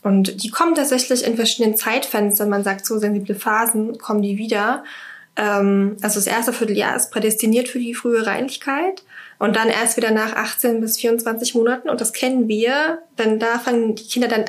[0.03, 2.47] Und die kommen tatsächlich in verschiedenen Zeitfenstern.
[2.47, 4.85] Man sagt, so sensible Phasen kommen die wieder.
[5.37, 9.03] Ähm, also das erste Vierteljahr ist prädestiniert für die frühe Reinlichkeit.
[9.37, 11.89] Und dann erst wieder nach 18 bis 24 Monaten.
[11.89, 14.45] Und das kennen wir, denn da fangen die Kinder dann,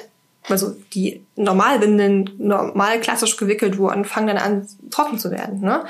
[0.49, 5.61] also die Normalwindeln, normal klassisch gewickelt wurden, fangen dann an, trocken zu werden.
[5.61, 5.85] Ne?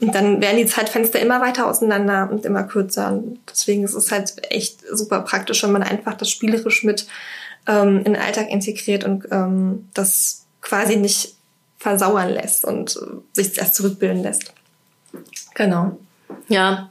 [0.00, 3.08] Und dann werden die Zeitfenster immer weiter auseinander und immer kürzer.
[3.08, 7.06] Und deswegen ist es halt echt super praktisch, wenn man einfach das spielerisch mit
[7.66, 11.35] ähm, in den Alltag integriert und ähm, das quasi nicht
[11.86, 13.00] versauern lässt und äh,
[13.32, 14.52] sich erst zurückbilden lässt.
[15.54, 15.96] Genau.
[16.48, 16.90] Ja,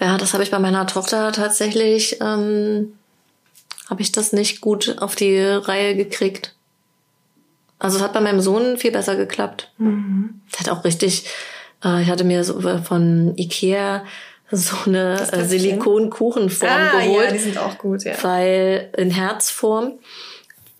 [0.00, 2.92] ja, das habe ich bei meiner Tochter tatsächlich, ähm,
[3.88, 6.54] habe ich das nicht gut auf die Reihe gekriegt.
[7.78, 9.72] Also es hat bei meinem Sohn viel besser geklappt.
[9.78, 10.42] Mhm.
[10.52, 11.26] Der hat auch richtig,
[11.82, 14.04] äh, ich hatte mir so von Ikea
[14.50, 17.28] so eine äh, Silikonkuchenform ah, geholt.
[17.28, 18.12] Ja, die sind auch gut, ja.
[18.22, 19.94] Weil in Herzform.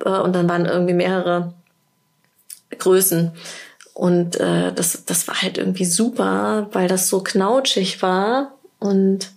[0.04, 1.54] Äh, und dann waren irgendwie mehrere
[2.78, 3.32] Größen.
[3.94, 8.54] Und äh, das, das war halt irgendwie super, weil das so knautschig war.
[8.80, 9.30] Und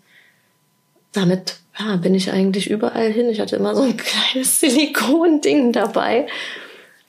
[1.13, 3.29] damit ja, bin ich eigentlich überall hin.
[3.29, 3.97] Ich hatte immer so ein
[4.33, 6.27] kleines Silikonding dabei.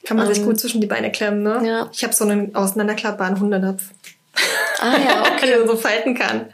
[0.04, 1.62] Kann man um, sich ähm, gut zwischen die Beine klemmen, ne?
[1.64, 1.90] Ja.
[1.92, 3.82] Ich habe so einen auseinanderklappbaren Hundenapf.
[4.80, 5.46] Ah ja, okay.
[5.46, 6.52] den man so falten kann.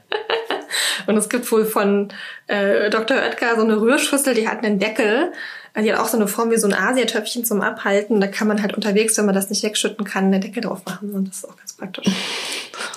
[1.07, 2.09] Und es gibt wohl von
[2.47, 3.17] äh, Dr.
[3.17, 5.33] Oetker so eine Rührschüssel, die hat einen Deckel.
[5.77, 8.21] Die hat auch so eine Form wie so ein Asiatöpfchen zum Abhalten.
[8.21, 11.13] Da kann man halt unterwegs, wenn man das nicht wegschütten kann, eine Decke drauf machen.
[11.13, 12.07] Und das ist auch ganz praktisch.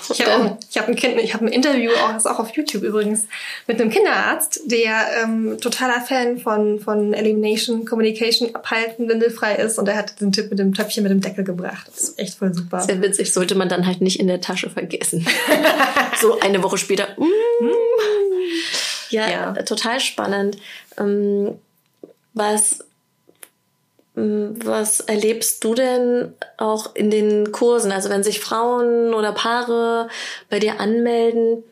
[0.09, 2.83] Ich habe habe ein Kind, ich habe ein Interview, auch das ist auch auf YouTube
[2.83, 3.27] übrigens,
[3.67, 9.87] mit einem Kinderarzt, der ähm, totaler Fan von von Elimination, Communication, abhalten, windelfrei ist und
[9.87, 11.87] er hat den Tipp mit dem Töpfchen mit dem Deckel gebracht.
[11.87, 12.81] Das ist echt voll super.
[12.81, 15.27] Sehr witzig, sollte man dann halt nicht in der Tasche vergessen.
[16.21, 17.07] so eine Woche später.
[17.17, 17.71] Mm.
[19.09, 20.57] Ja, ja, total spannend.
[20.97, 21.55] Ähm,
[22.38, 22.84] was
[24.19, 27.91] was erlebst du denn auch in den Kursen?
[27.91, 30.10] Also wenn sich Frauen oder Paare
[30.50, 31.63] bei dir anmelden,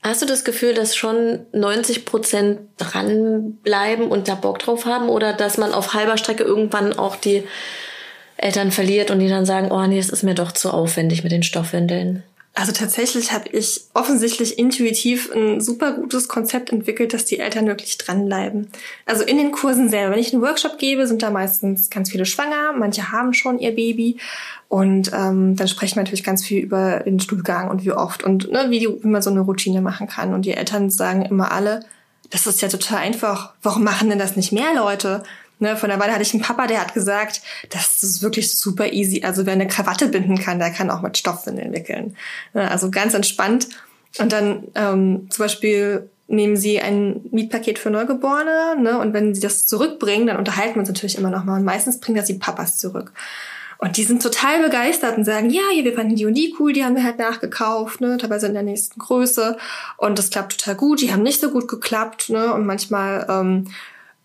[0.00, 5.32] hast du das Gefühl, dass schon 90 Prozent dranbleiben und da Bock drauf haben oder
[5.32, 7.42] dass man auf halber Strecke irgendwann auch die
[8.36, 11.32] Eltern verliert und die dann sagen, oh nee, es ist mir doch zu aufwendig mit
[11.32, 12.22] den Stoffwindeln?
[12.58, 17.98] Also tatsächlich habe ich offensichtlich intuitiv ein super gutes Konzept entwickelt, dass die Eltern wirklich
[17.98, 18.66] dranbleiben.
[19.06, 20.10] Also in den Kursen selber.
[20.10, 23.76] Wenn ich einen Workshop gebe, sind da meistens ganz viele schwanger, manche haben schon ihr
[23.76, 24.16] Baby
[24.66, 28.50] und ähm, dann sprechen wir natürlich ganz viel über den Stuhlgang und wie oft und
[28.50, 30.34] ne, wie, die, wie man so eine Routine machen kann.
[30.34, 31.84] Und die Eltern sagen immer alle,
[32.30, 33.54] das ist ja total einfach.
[33.62, 35.22] Warum machen denn das nicht mehr Leute?
[35.60, 38.92] Ne, von der Weile hatte ich einen Papa, der hat gesagt, das ist wirklich super
[38.92, 39.22] easy.
[39.24, 42.16] Also wer eine Krawatte binden kann, der kann auch mit Stoffwindeln wickeln.
[42.54, 43.68] Ne, also ganz entspannt.
[44.18, 48.98] Und dann ähm, zum Beispiel nehmen sie ein Mietpaket für Neugeborene, ne?
[48.98, 51.56] Und wenn sie das zurückbringen, dann unterhalten wir uns natürlich immer noch mal.
[51.56, 53.12] Und meistens bringen das die Papas zurück.
[53.78, 56.72] Und die sind total begeistert und sagen, ja, hier, wir fanden die und die cool,
[56.72, 59.56] die haben wir halt nachgekauft, ne, teilweise in der nächsten Größe.
[59.96, 61.00] Und das klappt total gut.
[61.00, 62.52] Die haben nicht so gut geklappt, ne?
[62.52, 63.68] Und manchmal ähm,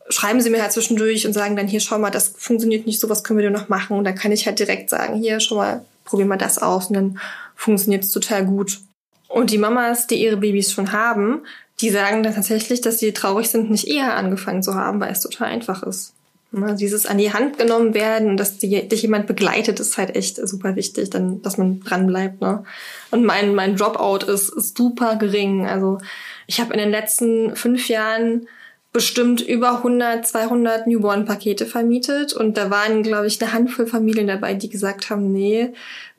[0.09, 3.09] schreiben sie mir halt zwischendurch und sagen dann, hier, schau mal, das funktioniert nicht so,
[3.09, 3.97] was können wir denn noch machen?
[3.97, 6.95] Und dann kann ich halt direkt sagen, hier, schau mal, probier mal das aus und
[6.95, 7.19] dann
[7.55, 8.79] funktioniert es total gut.
[9.27, 11.41] Und die Mamas, die ihre Babys schon haben,
[11.81, 15.21] die sagen dann tatsächlich, dass sie traurig sind, nicht eher angefangen zu haben, weil es
[15.21, 16.13] total einfach ist.
[16.51, 20.35] Ne, dieses an die Hand genommen werden, dass die, dich jemand begleitet, ist halt echt
[20.47, 22.41] super wichtig, dann, dass man dran bleibt.
[22.41, 22.63] Ne?
[23.09, 25.65] Und mein, mein Dropout ist, ist super gering.
[25.65, 25.97] Also
[26.45, 28.47] ich habe in den letzten fünf Jahren
[28.93, 34.53] bestimmt über 100, 200 Newborn-Pakete vermietet und da waren, glaube ich, eine Handvoll Familien dabei,
[34.53, 35.73] die gesagt haben, nee,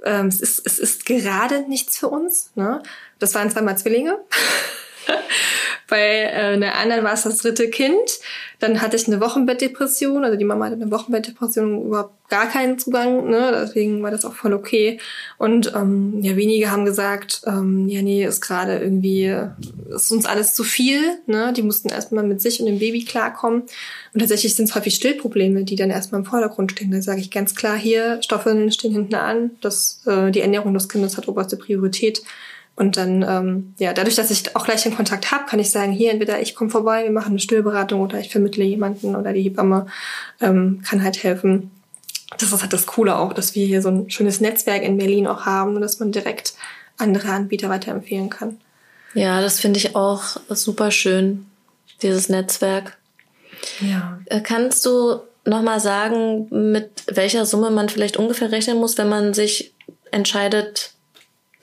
[0.04, 2.50] ähm, es, ist, es ist gerade nichts für uns.
[2.56, 2.82] Ne?
[3.20, 4.18] Das waren zweimal Zwillinge.
[5.88, 7.98] Bei äh, einer anderen war es das dritte Kind.
[8.58, 10.24] Dann hatte ich eine Wochenbettdepression.
[10.24, 13.28] Also die Mama hatte eine Wochenbettdepression, überhaupt gar keinen Zugang.
[13.28, 13.50] Ne?
[13.52, 14.98] Deswegen war das auch voll okay.
[15.36, 19.34] Und ähm, ja, wenige haben gesagt, ähm, ja, nee, ist gerade irgendwie,
[19.94, 21.00] ist uns alles zu viel.
[21.26, 21.52] Ne?
[21.54, 23.64] Die mussten erstmal mit sich und dem Baby klarkommen.
[24.14, 26.92] Und tatsächlich sind es häufig Stillprobleme, die dann erstmal im Vordergrund stehen.
[26.92, 29.50] Da sage ich ganz klar, hier, Stoffeln stehen hinten an.
[29.60, 32.22] Das, äh, die Ernährung des Kindes hat oberste Priorität.
[32.76, 35.92] Und dann, ähm, ja, dadurch, dass ich auch gleich den Kontakt habe, kann ich sagen,
[35.92, 39.42] hier entweder ich komme vorbei, wir machen eine Stillberatung oder ich vermittle jemanden oder die
[39.42, 39.86] Hebamme
[40.40, 41.70] ähm, kann halt helfen.
[42.38, 45.28] Das ist halt das Coole auch, dass wir hier so ein schönes Netzwerk in Berlin
[45.28, 46.54] auch haben und dass man direkt
[46.98, 48.58] andere Anbieter weiterempfehlen kann.
[49.14, 51.46] Ja, das finde ich auch super schön,
[52.02, 52.96] dieses Netzwerk.
[53.80, 54.18] Ja.
[54.26, 59.32] Äh, kannst du nochmal sagen, mit welcher Summe man vielleicht ungefähr rechnen muss, wenn man
[59.32, 59.72] sich
[60.10, 60.92] entscheidet,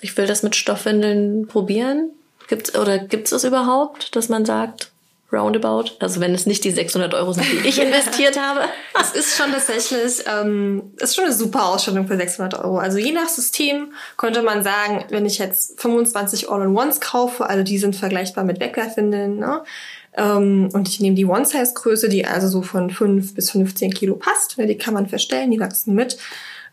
[0.02, 2.10] ich will das mit Stoffwindeln probieren?
[2.48, 4.92] Gibt's, oder gibt es das überhaupt, dass man sagt,
[5.32, 5.92] roundabout?
[6.00, 8.66] Also wenn es nicht die 600 Euro sind, die ich investiert habe.
[9.00, 12.78] Es ist schon tatsächlich, ähm, ist schon eine super Ausstattung für 600 Euro.
[12.78, 17.78] Also je nach System könnte man sagen, wenn ich jetzt 25 All-in-Ones kaufe, also die
[17.78, 19.64] sind vergleichbar mit Wegwerfwindeln, ne?
[20.14, 24.58] Ähm, und ich nehme die One-Size-Größe, die also so von 5 bis 15 Kilo passt.
[24.58, 24.68] Ne?
[24.68, 26.18] Die kann man verstellen, die wachsen mit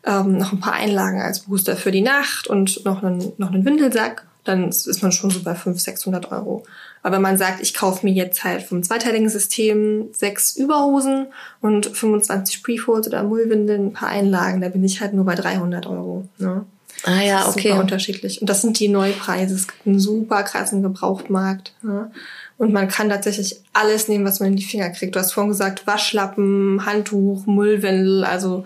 [0.09, 3.63] ähm, noch ein paar Einlagen als Booster für die Nacht und noch einen, noch einen
[3.63, 6.63] Windelsack, dann ist man schon so bei 500, 600 Euro.
[7.03, 11.27] Aber wenn man sagt, ich kaufe mir jetzt halt vom zweiteiligen System sechs Überhosen
[11.61, 15.85] und 25 Prefolds oder Mullwindeln, ein paar Einlagen, da bin ich halt nur bei 300
[15.85, 16.27] Euro.
[16.39, 16.65] Ne?
[17.03, 17.69] Ah ja, okay.
[17.69, 18.41] Super unterschiedlich.
[18.41, 19.55] Und das sind die Neupreise.
[19.55, 21.73] Es gibt einen super krassen Gebrauchtmarkt.
[21.81, 22.11] Ne?
[22.57, 25.15] Und man kann tatsächlich alles nehmen, was man in die Finger kriegt.
[25.15, 28.65] Du hast vorhin gesagt, Waschlappen, Handtuch, Mullwindel, also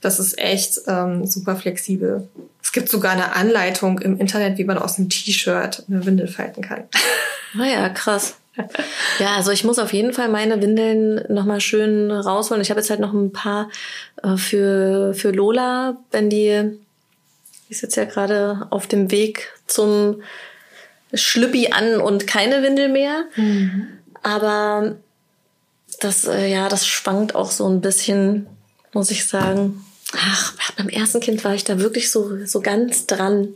[0.00, 2.28] das ist echt ähm, super flexibel.
[2.62, 6.62] Es gibt sogar eine Anleitung im Internet, wie man aus einem T-Shirt eine Windel falten
[6.62, 6.84] kann.
[7.54, 8.36] Naja, ah krass.
[9.18, 12.60] Ja, also ich muss auf jeden Fall meine Windeln nochmal schön rausholen.
[12.60, 13.70] Ich habe jetzt halt noch ein paar
[14.22, 16.78] äh, für, für Lola, wenn die,
[17.68, 20.22] die ist jetzt ja gerade auf dem Weg zum
[21.14, 23.24] Schlüppi an und keine Windel mehr.
[23.36, 23.88] Mhm.
[24.22, 24.96] Aber
[26.00, 28.46] das, äh, ja, das schwankt auch so ein bisschen
[28.92, 29.84] muss ich sagen.
[30.16, 33.54] Ach, beim ersten Kind war ich da wirklich so, so ganz dran.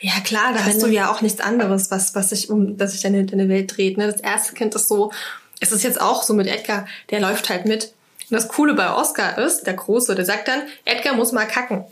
[0.00, 3.02] Ja, klar, da hast du ja auch nichts anderes, was, was sich um, dass sich
[3.02, 3.96] deine, deine Welt dreht.
[3.96, 4.10] Ne?
[4.10, 5.12] Das erste Kind ist so,
[5.60, 7.94] es ist jetzt auch so mit Edgar, der läuft halt mit.
[8.30, 11.84] Und das Coole bei Oscar ist, der Große, der sagt dann, Edgar muss mal kacken.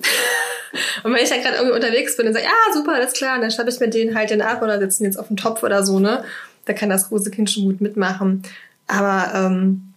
[1.05, 3.37] und wenn ich dann gerade irgendwie unterwegs bin, dann sage ich, ja, super, alles klar,
[3.37, 5.63] und dann schnappe ich mir den halt den ab oder sitzen jetzt auf dem Topf
[5.63, 6.25] oder so, ne?
[6.65, 8.43] Da kann das große Kind schon gut mitmachen.
[8.87, 9.92] Aber ähm,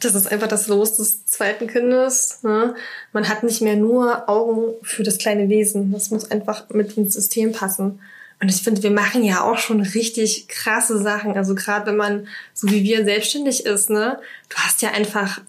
[0.00, 2.42] das ist einfach das Los des zweiten Kindes.
[2.42, 2.74] Ne?
[3.12, 5.92] Man hat nicht mehr nur Augen für das kleine Wesen.
[5.92, 8.00] Das muss einfach mit ins System passen.
[8.40, 11.36] Und ich finde, wir machen ja auch schon richtig krasse Sachen.
[11.36, 15.40] Also gerade wenn man so wie wir selbstständig ist, ne, du hast ja einfach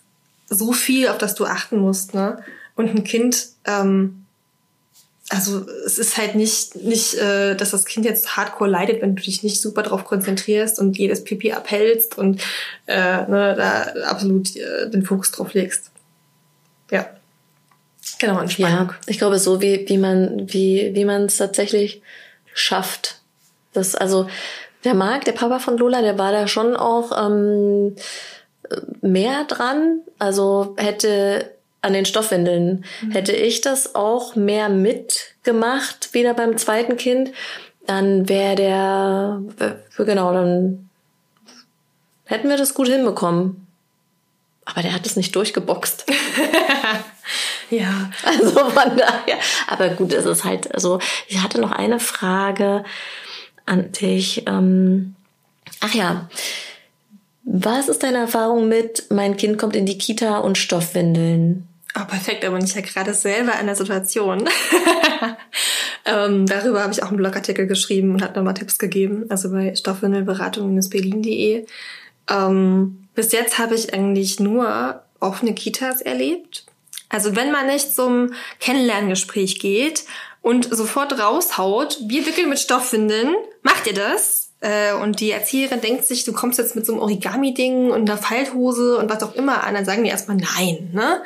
[0.50, 2.44] so viel, auf das du achten musst, ne?
[2.76, 4.26] Und ein Kind, ähm,
[5.30, 9.22] also es ist halt nicht, nicht, äh, dass das Kind jetzt hardcore leidet, wenn du
[9.22, 12.42] dich nicht super drauf konzentrierst und jedes Pipi abhältst und
[12.88, 15.92] äh, ne, da absolut äh, den Fokus drauf legst.
[16.90, 17.08] Ja.
[18.18, 18.90] Genau, Entspannung.
[18.90, 22.02] Ja, ich glaube, so wie, wie man, wie, wie man es tatsächlich
[22.54, 23.22] schafft.
[23.72, 24.28] Das, also,
[24.84, 27.96] der Marc, der Papa von Lola, der war da schon auch ähm,
[29.02, 30.02] mehr dran.
[30.18, 32.86] Also hätte an den Stoffwindeln.
[33.02, 33.12] Mhm.
[33.12, 37.32] Hätte ich das auch mehr mitgemacht, wieder beim zweiten Kind,
[37.86, 39.42] dann wäre der,
[39.98, 40.90] genau, dann
[42.26, 43.66] hätten wir das gut hinbekommen.
[44.66, 46.06] Aber der hat es nicht durchgeboxt.
[47.72, 48.12] ja.
[48.24, 49.40] Also von daher.
[49.68, 52.84] Aber gut, es ist halt, also ich hatte noch eine Frage
[53.66, 54.44] an dich.
[54.46, 55.16] Ähm,
[55.80, 56.30] ach ja.
[57.44, 61.68] Was ist deine Erfahrung mit, mein Kind kommt in die Kita und Stoffwindeln?
[62.00, 64.48] Oh, perfekt, aber ich ja gerade selber in der Situation.
[66.06, 69.76] ähm, darüber habe ich auch einen Blogartikel geschrieben und habe nochmal Tipps gegeben, also bei
[69.76, 71.66] stoffwindelberatung-berlin.de.
[72.30, 76.66] Ähm, bis jetzt habe ich eigentlich nur offene Kitas erlebt.
[77.10, 80.06] Also wenn man nicht zum Kennenlerngespräch geht
[80.42, 84.52] und sofort raushaut, wir wickeln mit Stoffwindeln, macht ihr das?
[84.62, 88.18] Äh, und die Erzieherin denkt sich, du kommst jetzt mit so einem Origami-Ding und einer
[88.18, 91.24] Falthose und was auch immer an, dann sagen die erstmal nein, ne?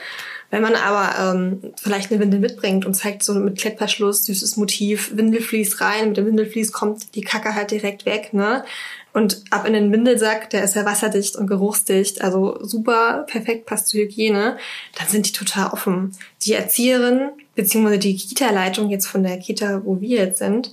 [0.53, 5.17] Wenn man aber ähm, vielleicht eine Windel mitbringt und zeigt so mit Klettverschluss, süßes Motiv,
[5.17, 8.63] Windelflies rein, mit dem Windelflies kommt die Kacke halt direkt weg, ne?
[9.13, 13.87] Und ab in den Windelsack, der ist ja wasserdicht und geruchsdicht, also super perfekt, passt
[13.87, 14.57] zur Hygiene,
[14.95, 16.15] dann sind die total offen.
[16.43, 20.71] Die Erzieherin, beziehungsweise die Kita-Leitung jetzt von der Kita, wo wir jetzt sind,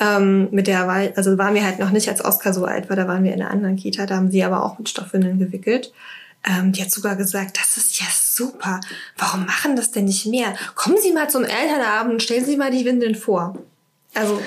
[0.00, 2.96] ähm, mit der war, also waren wir halt noch nicht, als Oskar so alt war,
[2.96, 5.92] da waren wir in einer anderen Kita, da haben sie aber auch mit Stoffwindeln gewickelt.
[6.44, 8.80] Ähm, die hat sogar gesagt, das ist ja super.
[9.16, 10.54] Warum machen das denn nicht mehr?
[10.74, 13.58] Kommen Sie mal zum Elternabend und stellen Sie mal die Windeln vor.
[14.14, 14.40] Also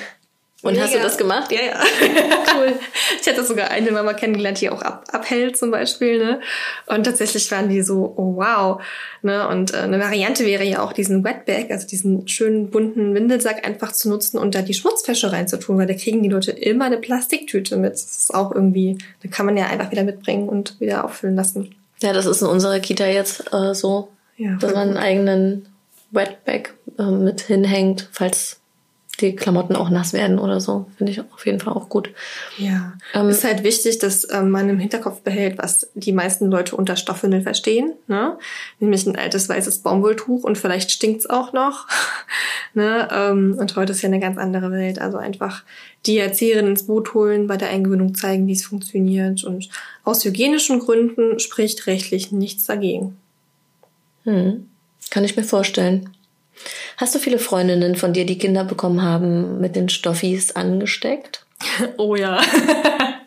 [0.64, 0.86] und Mega.
[0.86, 1.52] hast du das gemacht?
[1.52, 1.80] Ja, ja.
[2.56, 2.74] cool.
[3.20, 6.20] Ich hatte sogar eine Mama kennengelernt, die auch ab, abhält zum Beispiel.
[6.20, 6.40] Ne?
[6.86, 8.80] Und tatsächlich waren die so, oh wow.
[9.24, 9.48] Ne?
[9.48, 13.92] Und äh, eine Variante wäre ja auch diesen Wetbag, also diesen schönen bunten Windelsack einfach
[13.92, 17.78] zu nutzen und da die Schmutzfäsche reinzutun, weil da kriegen die Leute immer eine Plastiktüte
[17.78, 17.94] mit.
[17.94, 21.74] Das ist auch irgendwie, da kann man ja einfach wieder mitbringen und wieder auffüllen lassen.
[22.02, 25.70] Ja, das ist in unserer Kita jetzt äh, so, ja, dass man einen eigenen
[26.12, 28.61] Wetbag äh, mit hinhängt, falls
[29.22, 30.88] die Klamotten auch nass werden oder so.
[30.98, 32.10] Finde ich auf jeden Fall auch gut.
[32.58, 32.94] Ja.
[33.14, 36.96] Ähm, ist halt wichtig, dass ähm, man im Hinterkopf behält, was die meisten Leute unter
[36.96, 37.94] Stoffwindel verstehen.
[38.08, 38.38] Ne?
[38.80, 41.88] Nämlich ein altes weißes Baumwolltuch und vielleicht stinkt's auch noch.
[42.74, 43.08] ne?
[43.12, 45.00] Ähm, und heute ist ja eine ganz andere Welt.
[45.00, 45.64] Also einfach
[46.06, 49.44] die Erzieherin ins Boot holen, bei der Eingewöhnung zeigen, wie es funktioniert.
[49.44, 49.70] Und
[50.04, 53.18] aus hygienischen Gründen spricht rechtlich nichts dagegen.
[54.24, 54.68] Hm.
[55.10, 56.10] Kann ich mir vorstellen.
[56.98, 61.46] Hast du viele Freundinnen von dir, die Kinder bekommen haben, mit den Stoffis angesteckt?
[61.98, 62.42] Oh ja.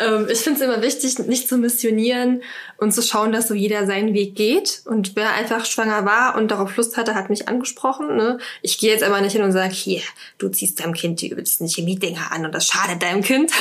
[0.00, 2.42] Ähm, ich finde es immer wichtig, nicht zu missionieren
[2.78, 4.82] und zu schauen, dass so jeder seinen Weg geht.
[4.86, 8.16] Und wer einfach schwanger war und darauf Lust hatte, hat mich angesprochen.
[8.16, 8.38] Ne?
[8.62, 10.00] Ich gehe jetzt aber nicht hin und sage, hier,
[10.38, 13.52] du ziehst deinem Kind die übelsten Chemiedinger an und das schadet deinem Kind.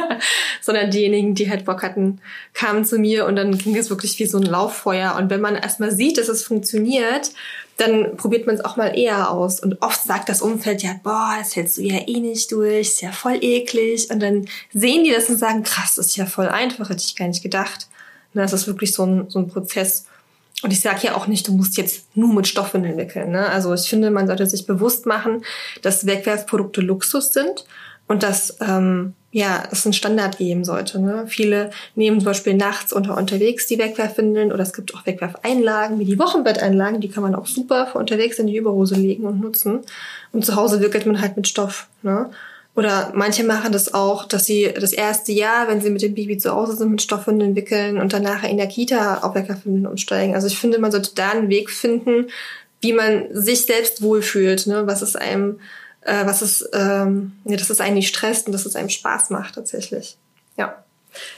[0.60, 2.20] Sondern diejenigen, die halt Bock hatten,
[2.52, 5.16] kamen zu mir und dann ging es wirklich wie so ein Lauffeuer.
[5.16, 7.30] Und wenn man erstmal sieht, dass es funktioniert,
[7.78, 9.60] dann probiert man es auch mal eher aus.
[9.60, 13.00] Und oft sagt das Umfeld ja, boah, das hältst du ja eh nicht durch, ist
[13.00, 14.10] ja voll eklig.
[14.10, 17.16] Und dann sehen die das und sagen, krass, das ist ja voll einfach, hätte ich
[17.16, 17.88] gar nicht gedacht.
[18.34, 20.06] Und das ist wirklich so ein, so ein Prozess.
[20.62, 23.30] Und ich sage ja auch nicht, du musst jetzt nur mit Stoffwindeln wickeln.
[23.30, 23.48] Ne?
[23.48, 25.44] Also ich finde, man sollte sich bewusst machen,
[25.82, 27.64] dass Wegwerfprodukte Luxus sind
[28.08, 30.98] und dass ähm, ja, es einen Standard geben sollte.
[31.00, 31.26] Ne?
[31.28, 36.06] Viele nehmen zum Beispiel nachts unter unterwegs die Wegwerfwindeln oder es gibt auch Wegwerfeinlagen, wie
[36.06, 39.80] die Wochenbetteinlagen, die kann man auch super für unterwegs in die Überhose legen und nutzen.
[40.32, 41.88] Und zu Hause wickelt man halt mit Stoff.
[42.02, 42.30] Ne?
[42.74, 46.38] Oder manche machen das auch, dass sie das erste Jahr, wenn sie mit dem Baby
[46.38, 50.34] zu Hause sind, mit Stoffwindeln wickeln und danach in der Kita auf Weckerwindeln umsteigen.
[50.34, 52.28] Also ich finde, man sollte da einen Weg finden,
[52.80, 54.86] wie man sich selbst wohlfühlt, ne?
[54.86, 55.58] was es einem,
[56.02, 59.30] äh, was es, ähm, ja, dass es einen nicht stresst und dass es einem Spaß
[59.30, 60.16] macht tatsächlich.
[60.56, 60.82] Ja.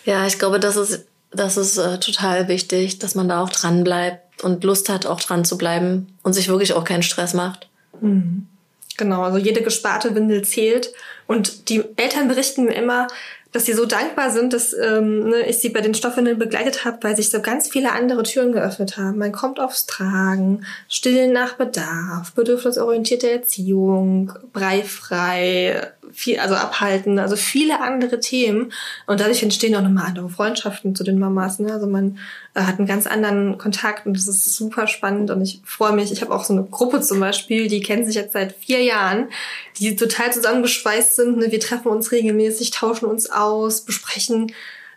[0.05, 3.85] Ja, ich glaube, das ist, das ist äh, total wichtig, dass man da auch dran
[3.85, 7.69] bleibt und Lust hat, auch dran zu bleiben und sich wirklich auch keinen Stress macht.
[8.01, 8.47] Mhm.
[8.97, 10.93] Genau, also jede gesparte Windel zählt.
[11.27, 13.07] Und die Eltern berichten mir immer,
[13.53, 16.99] dass sie so dankbar sind, dass ähm, ne, ich sie bei den Stoffwindeln begleitet habe,
[17.03, 19.19] weil sich so ganz viele andere Türen geöffnet haben.
[19.19, 27.81] Man kommt aufs Tragen, Stillen nach Bedarf, bedürfnisorientierte Erziehung, breifrei, viel, also abhalten, also viele
[27.81, 28.73] andere Themen.
[29.07, 31.59] Und dadurch entstehen auch nochmal andere Freundschaften zu den Mamas.
[31.59, 31.73] Ne?
[31.73, 32.19] Also man
[32.55, 36.13] äh, hat einen ganz anderen Kontakt und das ist super spannend und ich freue mich.
[36.13, 39.29] Ich habe auch so eine Gruppe zum Beispiel, die kennen sich jetzt seit vier Jahren,
[39.79, 41.39] die total zusammengeschweißt sind.
[41.39, 41.53] Ne?
[41.53, 44.53] Wir treffen uns regelmäßig, tauschen uns aus, besprechen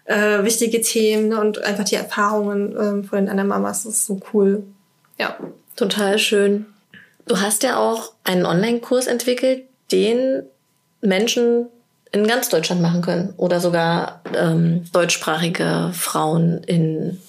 [0.06, 1.40] äh, wichtige Themen ne?
[1.40, 3.84] und einfach die Erfahrungen äh, von den anderen Mamas.
[3.84, 4.64] Das ist so cool.
[5.18, 5.38] Ja.
[5.76, 6.68] Total schön.
[7.28, 10.44] Du hast ja auch einen Online-Kurs entwickelt, den
[11.04, 11.68] Menschen
[12.12, 17.20] in ganz Deutschland machen können oder sogar ähm, deutschsprachige Frauen in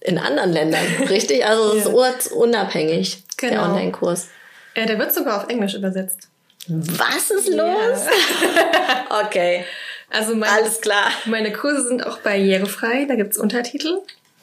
[0.00, 1.44] in anderen Ländern, richtig?
[1.44, 3.52] Also es ist ortsunabhängig, genau.
[3.52, 4.28] der Online-Kurs.
[4.74, 6.28] Äh, der wird sogar auf Englisch übersetzt.
[6.68, 7.58] Was ist los?
[7.58, 9.20] Ja.
[9.26, 9.64] okay.
[10.10, 11.10] Also meine, Alles klar.
[11.26, 13.98] Meine Kurse sind auch barrierefrei, da gibt's Untertitel.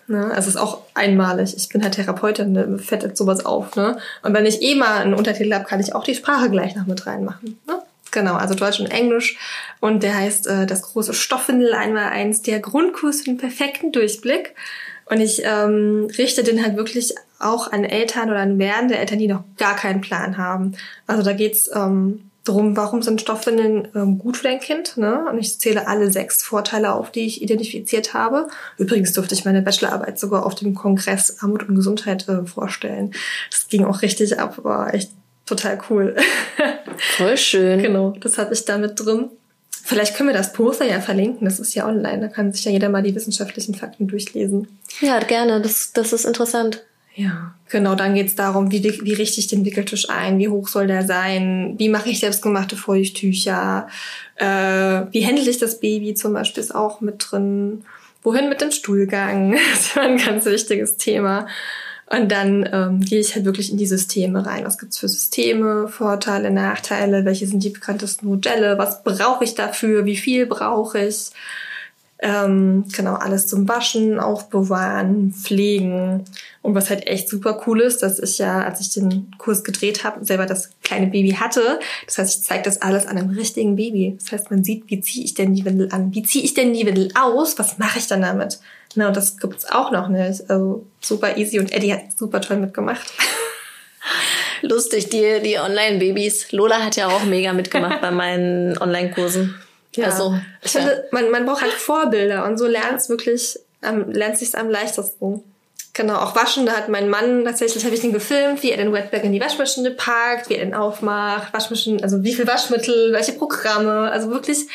[0.07, 0.25] Ne?
[0.25, 1.55] Also es ist auch einmalig.
[1.55, 2.77] Ich bin halt Therapeutin, ne?
[2.77, 3.75] fettet sowas auf.
[3.75, 3.97] Ne?
[4.21, 6.85] Und wenn ich eh mal einen Untertitel habe, kann ich auch die Sprache gleich noch
[6.85, 7.59] mit reinmachen.
[7.67, 7.79] Ne?
[8.15, 9.37] Genau, also Deutsch und Englisch.
[9.81, 14.55] Und der heißt äh, das große Stoffwindel einmal eins, der Grundkurs für den perfekten Durchblick.
[15.03, 19.27] Und ich ähm, richte den halt wirklich auch an Eltern oder an werdende Eltern, die
[19.27, 20.77] noch gar keinen Plan haben.
[21.07, 24.95] Also da geht's ähm, darum, warum sind Stoffwindeln ähm, gut für dein Kind.
[24.95, 25.25] Ne?
[25.29, 28.47] Und ich zähle alle sechs Vorteile auf, die ich identifiziert habe.
[28.77, 33.11] Übrigens durfte ich meine Bachelorarbeit sogar auf dem Kongress Armut und Gesundheit äh, vorstellen.
[33.51, 35.11] Das ging auch richtig ab, war echt
[35.45, 36.15] total cool.
[37.17, 37.81] Voll schön.
[37.81, 39.29] genau, das habe ich da mit drin.
[39.83, 42.71] Vielleicht können wir das Poster ja verlinken, das ist ja online, da kann sich ja
[42.71, 44.67] jeder mal die wissenschaftlichen Fakten durchlesen.
[44.99, 46.83] Ja, gerne, das, das ist interessant.
[47.13, 50.87] Ja, genau, dann geht's darum, wie, wie richte ich den Wickeltisch ein, wie hoch soll
[50.87, 53.87] der sein, wie mache ich selbstgemachte Feuchttücher,
[54.35, 57.83] äh, wie handle ich das Baby zum Beispiel ist auch mit drin,
[58.21, 61.47] wohin mit dem Stuhlgang, das war ein ganz wichtiges Thema.
[62.15, 64.63] Und dann ähm, gehe ich halt wirklich in die Systeme rein.
[64.63, 70.05] Was gibt's für Systeme, Vorteile, Nachteile, welche sind die bekanntesten Modelle, was brauche ich dafür,
[70.05, 71.31] wie viel brauche ich.
[72.19, 76.23] Ähm, genau, alles zum Waschen, Aufbewahren, Pflegen.
[76.61, 80.03] Und was halt echt super cool ist, dass ich ja, als ich den Kurs gedreht
[80.05, 81.79] habe, selber das kleine Baby hatte.
[82.05, 84.17] Das heißt, ich zeige das alles an einem richtigen Baby.
[84.19, 86.15] Das heißt, man sieht, wie ziehe ich denn die Windel an?
[86.15, 87.59] Wie ziehe ich denn die Windel aus?
[87.59, 88.59] Was mache ich dann damit?
[88.95, 90.49] Na, und das gibt's auch noch nicht.
[90.49, 93.13] Also super easy und Eddie hat super toll mitgemacht.
[94.61, 96.53] Lustig, die, die Online-Babys.
[96.53, 99.55] Lola hat ja auch mega mitgemacht bei meinen Online-Kursen.
[99.95, 100.05] Ja.
[100.05, 100.81] Also, ich ja.
[100.81, 104.69] finde, man, man braucht halt Vorbilder und so lernt es wirklich, ähm, lernt sich am
[104.69, 105.43] leichtesten.
[105.93, 108.91] Genau, auch waschen, da hat mein Mann, tatsächlich habe ich ihn gefilmt, wie er den
[108.91, 113.31] Wetbag in die Waschmaschine packt, wie er den aufmacht, Waschmaschinen, also wie viel Waschmittel, welche
[113.31, 114.67] Programme, also wirklich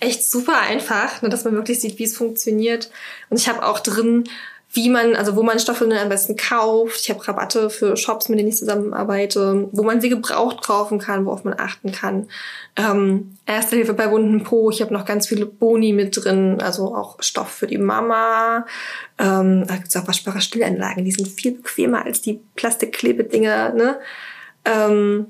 [0.00, 2.90] echt super einfach, ne, dass man wirklich sieht, wie es funktioniert.
[3.28, 4.24] Und ich habe auch drin,
[4.76, 7.00] wie man, also wo man Stoffe am besten kauft.
[7.00, 11.24] Ich habe Rabatte für Shops, mit denen ich zusammenarbeite, wo man sie gebraucht kaufen kann,
[11.24, 12.28] worauf man achten kann.
[12.76, 14.70] Ähm, Erste Hilfe bei wunden Po.
[14.70, 18.66] Ich habe noch ganz viele Boni mit drin, also auch Stoff für die Mama.
[19.18, 23.72] Ähm, da gibt's auch waschbare Stillanlagen, die sind viel bequemer als die Plastikklebedinger.
[23.72, 23.98] Ne?
[24.64, 25.28] Ähm,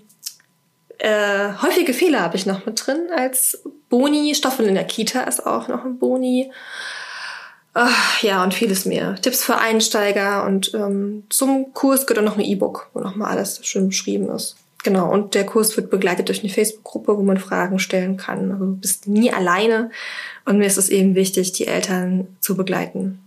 [0.98, 4.35] äh, häufige Fehler habe ich noch mit drin als Boni.
[4.35, 6.50] Stoffel in der Kita ist auch noch ein Boni.
[7.79, 9.17] Ach, ja, und vieles mehr.
[9.17, 13.61] Tipps für Einsteiger und ähm, zum Kurs gehört auch noch ein E-Book, wo nochmal alles
[13.67, 14.57] schön beschrieben ist.
[14.83, 18.51] Genau, und der Kurs wird begleitet durch eine Facebook-Gruppe, wo man Fragen stellen kann.
[18.51, 19.91] Also du bist nie alleine
[20.47, 23.26] und mir ist es eben wichtig, die Eltern zu begleiten.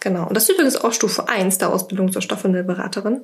[0.00, 0.26] Genau.
[0.26, 3.20] Und das ist übrigens auch Stufe 1 der Ausbildung zur Stoffwindelberaterin.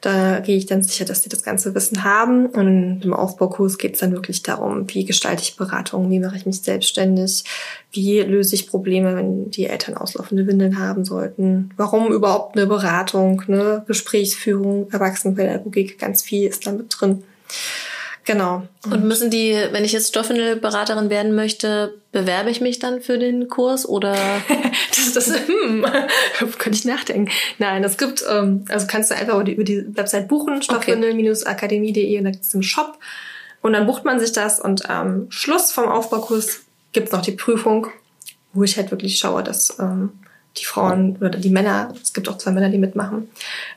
[0.00, 2.46] Da gehe ich dann sicher, dass die das ganze Wissen haben.
[2.46, 6.46] Und im Aufbaukurs geht es dann wirklich darum, wie gestalte ich Beratung, wie mache ich
[6.46, 7.44] mich selbstständig,
[7.92, 13.42] wie löse ich Probleme, wenn die Eltern auslaufende Windeln haben sollten, warum überhaupt eine Beratung,
[13.46, 17.22] eine Gesprächsführung, Erwachsenenpädagogik, ganz viel ist da mit drin.
[18.24, 18.62] Genau.
[18.86, 23.48] Und müssen die, wenn ich jetzt Stoffwindelberaterin werden möchte, bewerbe ich mich dann für den
[23.48, 24.14] Kurs oder?
[24.88, 25.84] das, das, hm,
[26.58, 27.30] könnte ich nachdenken.
[27.58, 32.18] Nein, es gibt, ähm, also kannst du einfach über die, über die Website buchen, stoffwindel-akademie.de
[32.18, 32.98] und da gibt es einen Shop.
[33.60, 36.60] Und dann bucht man sich das und am Schluss vom Aufbaukurs
[36.92, 37.88] gibt's noch die Prüfung,
[38.54, 40.12] wo ich halt wirklich schaue, dass ähm,
[40.56, 43.28] die Frauen oder die Männer, es gibt auch zwei Männer, die mitmachen,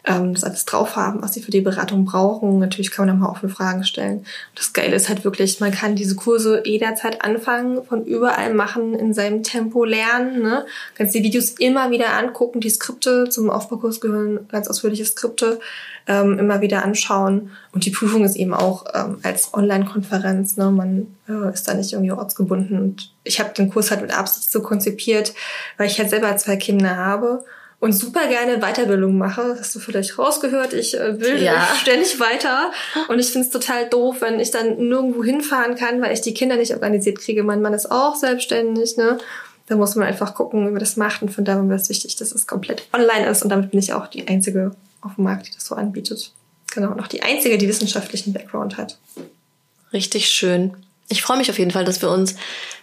[0.05, 2.59] ähm, das alles drauf haben, was sie für die Beratung brauchen.
[2.59, 4.25] Natürlich kann man dann mal offene Fragen stellen.
[4.55, 9.13] Das Geile ist halt wirklich, man kann diese Kurse jederzeit anfangen, von überall machen, in
[9.13, 10.41] seinem Tempo lernen.
[10.41, 10.65] Ne?
[10.95, 15.59] Kannst die Videos immer wieder angucken, die Skripte zum Aufbaukurs gehören ganz ausführliche Skripte
[16.07, 17.51] ähm, immer wieder anschauen.
[17.78, 20.57] Und die Prüfung ist eben auch ähm, als Online-Konferenz.
[20.57, 20.71] Ne?
[20.71, 22.80] Man äh, ist da nicht irgendwie ortsgebunden.
[22.80, 25.36] Und ich habe den Kurs halt mit Absicht so konzipiert,
[25.78, 27.45] weil ich halt selber zwei Kinder habe
[27.80, 29.49] und super gerne Weiterbildung mache.
[29.49, 30.73] Das hast du vielleicht rausgehört.
[30.73, 31.67] Ich äh, will ja.
[31.80, 32.71] ständig weiter.
[33.09, 36.34] Und ich finde es total doof, wenn ich dann nirgendwo hinfahren kann, weil ich die
[36.34, 37.43] Kinder nicht organisiert kriege.
[37.43, 38.97] Mein Mann ist auch selbstständig.
[38.97, 39.19] Ne?
[39.67, 41.21] Da muss man einfach gucken, wie man das macht.
[41.21, 43.43] Und von daher ist es wichtig, dass es komplett online ist.
[43.43, 44.71] Und damit bin ich auch die einzige
[45.01, 46.34] auf dem Markt, die das so anbietet.
[46.78, 48.99] Genau, noch die einzige, die wissenschaftlichen Background hat.
[49.93, 50.78] Richtig schön.
[51.09, 52.36] Ich freue mich auf jeden Fall, dass wir uns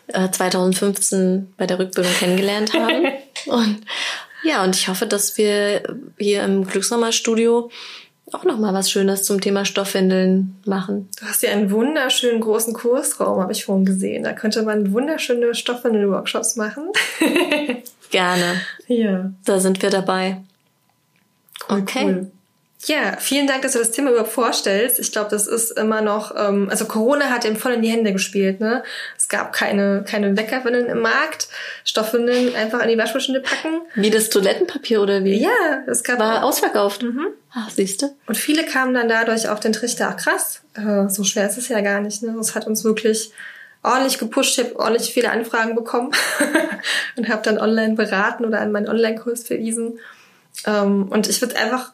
[0.08, 3.04] äh, 2015 bei der Rückbildung kennengelernt haben.
[3.46, 3.82] und
[4.42, 5.84] ja, und ich hoffe, dass wir
[6.18, 7.70] hier im Glücksnummer-Studio
[8.32, 11.08] auch noch mal was Schönes zum Thema Stoffwindeln machen.
[11.20, 14.24] Du hast ja einen wunderschönen großen Kursraum, habe ich vorhin gesehen.
[14.24, 16.88] Da könnte man wunderschöne Stoffwindeln-Workshops machen.
[18.10, 18.60] Gerne.
[18.88, 19.30] Ja.
[19.44, 20.38] Da sind wir dabei.
[21.68, 22.04] Okay.
[22.06, 22.30] Cool.
[22.86, 24.98] Ja, vielen Dank, dass du das Thema überhaupt vorstellst.
[24.98, 28.12] Ich glaube, das ist immer noch, ähm, also Corona hat dem voll in die Hände
[28.12, 28.60] gespielt.
[28.60, 28.82] Ne?
[29.16, 31.48] Es gab keine, keine Weckerwindeln im Markt,
[31.84, 33.80] Stoffwindeln einfach in die Waschmaschine packen.
[33.94, 35.40] Wie das Toilettenpapier oder wie?
[35.40, 37.02] Ja, es gab war ausverkauft.
[37.02, 37.28] Mhm.
[37.52, 38.14] Ach, siehst du.
[38.26, 40.08] Und viele kamen dann dadurch auf den Trichter.
[40.10, 42.22] Ach krass, äh, so schwer ist es ja gar nicht.
[42.22, 42.34] Ne?
[42.36, 43.32] Das hat uns wirklich
[43.82, 44.58] ordentlich gepusht.
[44.58, 46.10] Ich habe ordentlich viele Anfragen bekommen
[47.16, 49.98] und habe dann online beraten oder an meinen Online-Kurs verwiesen.
[50.66, 51.92] Ähm, und ich würde einfach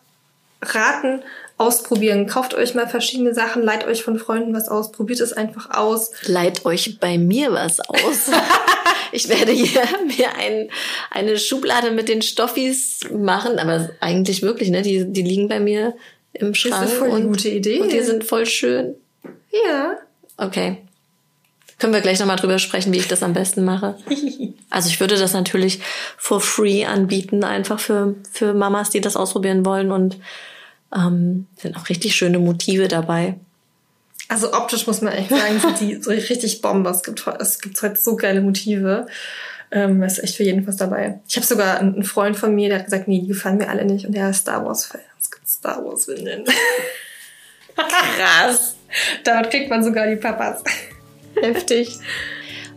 [0.62, 1.22] raten,
[1.58, 2.26] ausprobieren.
[2.26, 6.10] Kauft euch mal verschiedene Sachen, leiht euch von Freunden was aus, probiert es einfach aus.
[6.24, 8.30] Leiht euch bei mir was aus.
[9.12, 10.70] ich werde hier mir ein,
[11.10, 14.82] eine Schublade mit den Stoffis machen, aber eigentlich wirklich, ne?
[14.82, 15.94] Die, die liegen bei mir
[16.32, 16.82] im Schrank.
[16.82, 17.80] Das ist voll eine gute Idee.
[17.80, 18.94] Und die sind voll schön.
[19.66, 19.98] Ja.
[20.38, 20.78] Okay.
[21.78, 23.96] Können wir gleich nochmal drüber sprechen, wie ich das am besten mache.
[24.72, 25.80] Also ich würde das natürlich
[26.16, 30.16] for free anbieten, einfach für, für Mamas, die das ausprobieren wollen und
[30.94, 33.34] ähm, sind auch richtig schöne Motive dabei.
[34.28, 36.90] Also optisch muss man echt sagen, sind die so richtig Bombe.
[36.90, 39.06] Es gibt, es gibt heute so geile Motive.
[39.72, 41.20] Ähm, ist echt für jeden was dabei.
[41.28, 43.84] Ich habe sogar einen Freund von mir, der hat gesagt, nee, die gefallen mir alle
[43.84, 44.06] nicht.
[44.06, 45.00] Und der ist Star Wars-Fan.
[45.20, 46.44] Es gibt Star Wars-Windeln.
[47.76, 48.76] Krass.
[49.24, 50.62] Damit kriegt man sogar die Papas.
[51.40, 51.98] Heftig.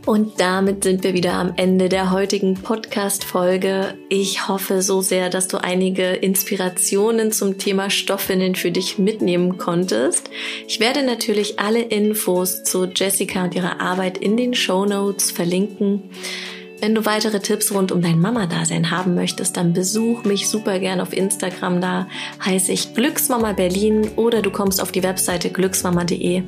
[0.05, 3.93] Und damit sind wir wieder am Ende der heutigen Podcast-Folge.
[4.09, 10.29] Ich hoffe so sehr, dass du einige Inspirationen zum Thema Stoffwindeln für dich mitnehmen konntest.
[10.67, 16.09] Ich werde natürlich alle Infos zu Jessica und ihrer Arbeit in den Show Notes verlinken.
[16.81, 20.99] Wenn du weitere Tipps rund um dein Mama-Dasein haben möchtest, dann besuch mich super gern
[20.99, 21.79] auf Instagram.
[21.79, 22.09] Da
[22.43, 26.43] heiße ich Glücksmama Berlin oder du kommst auf die Webseite glücksmama.de.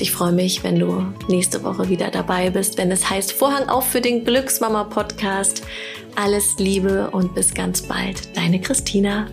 [0.00, 3.84] Ich freue mich, wenn du nächste Woche wieder dabei bist, wenn es heißt Vorhang auf
[3.84, 5.62] für den Glücksmama Podcast.
[6.14, 8.36] Alles Liebe und bis ganz bald.
[8.36, 9.26] Deine Christina.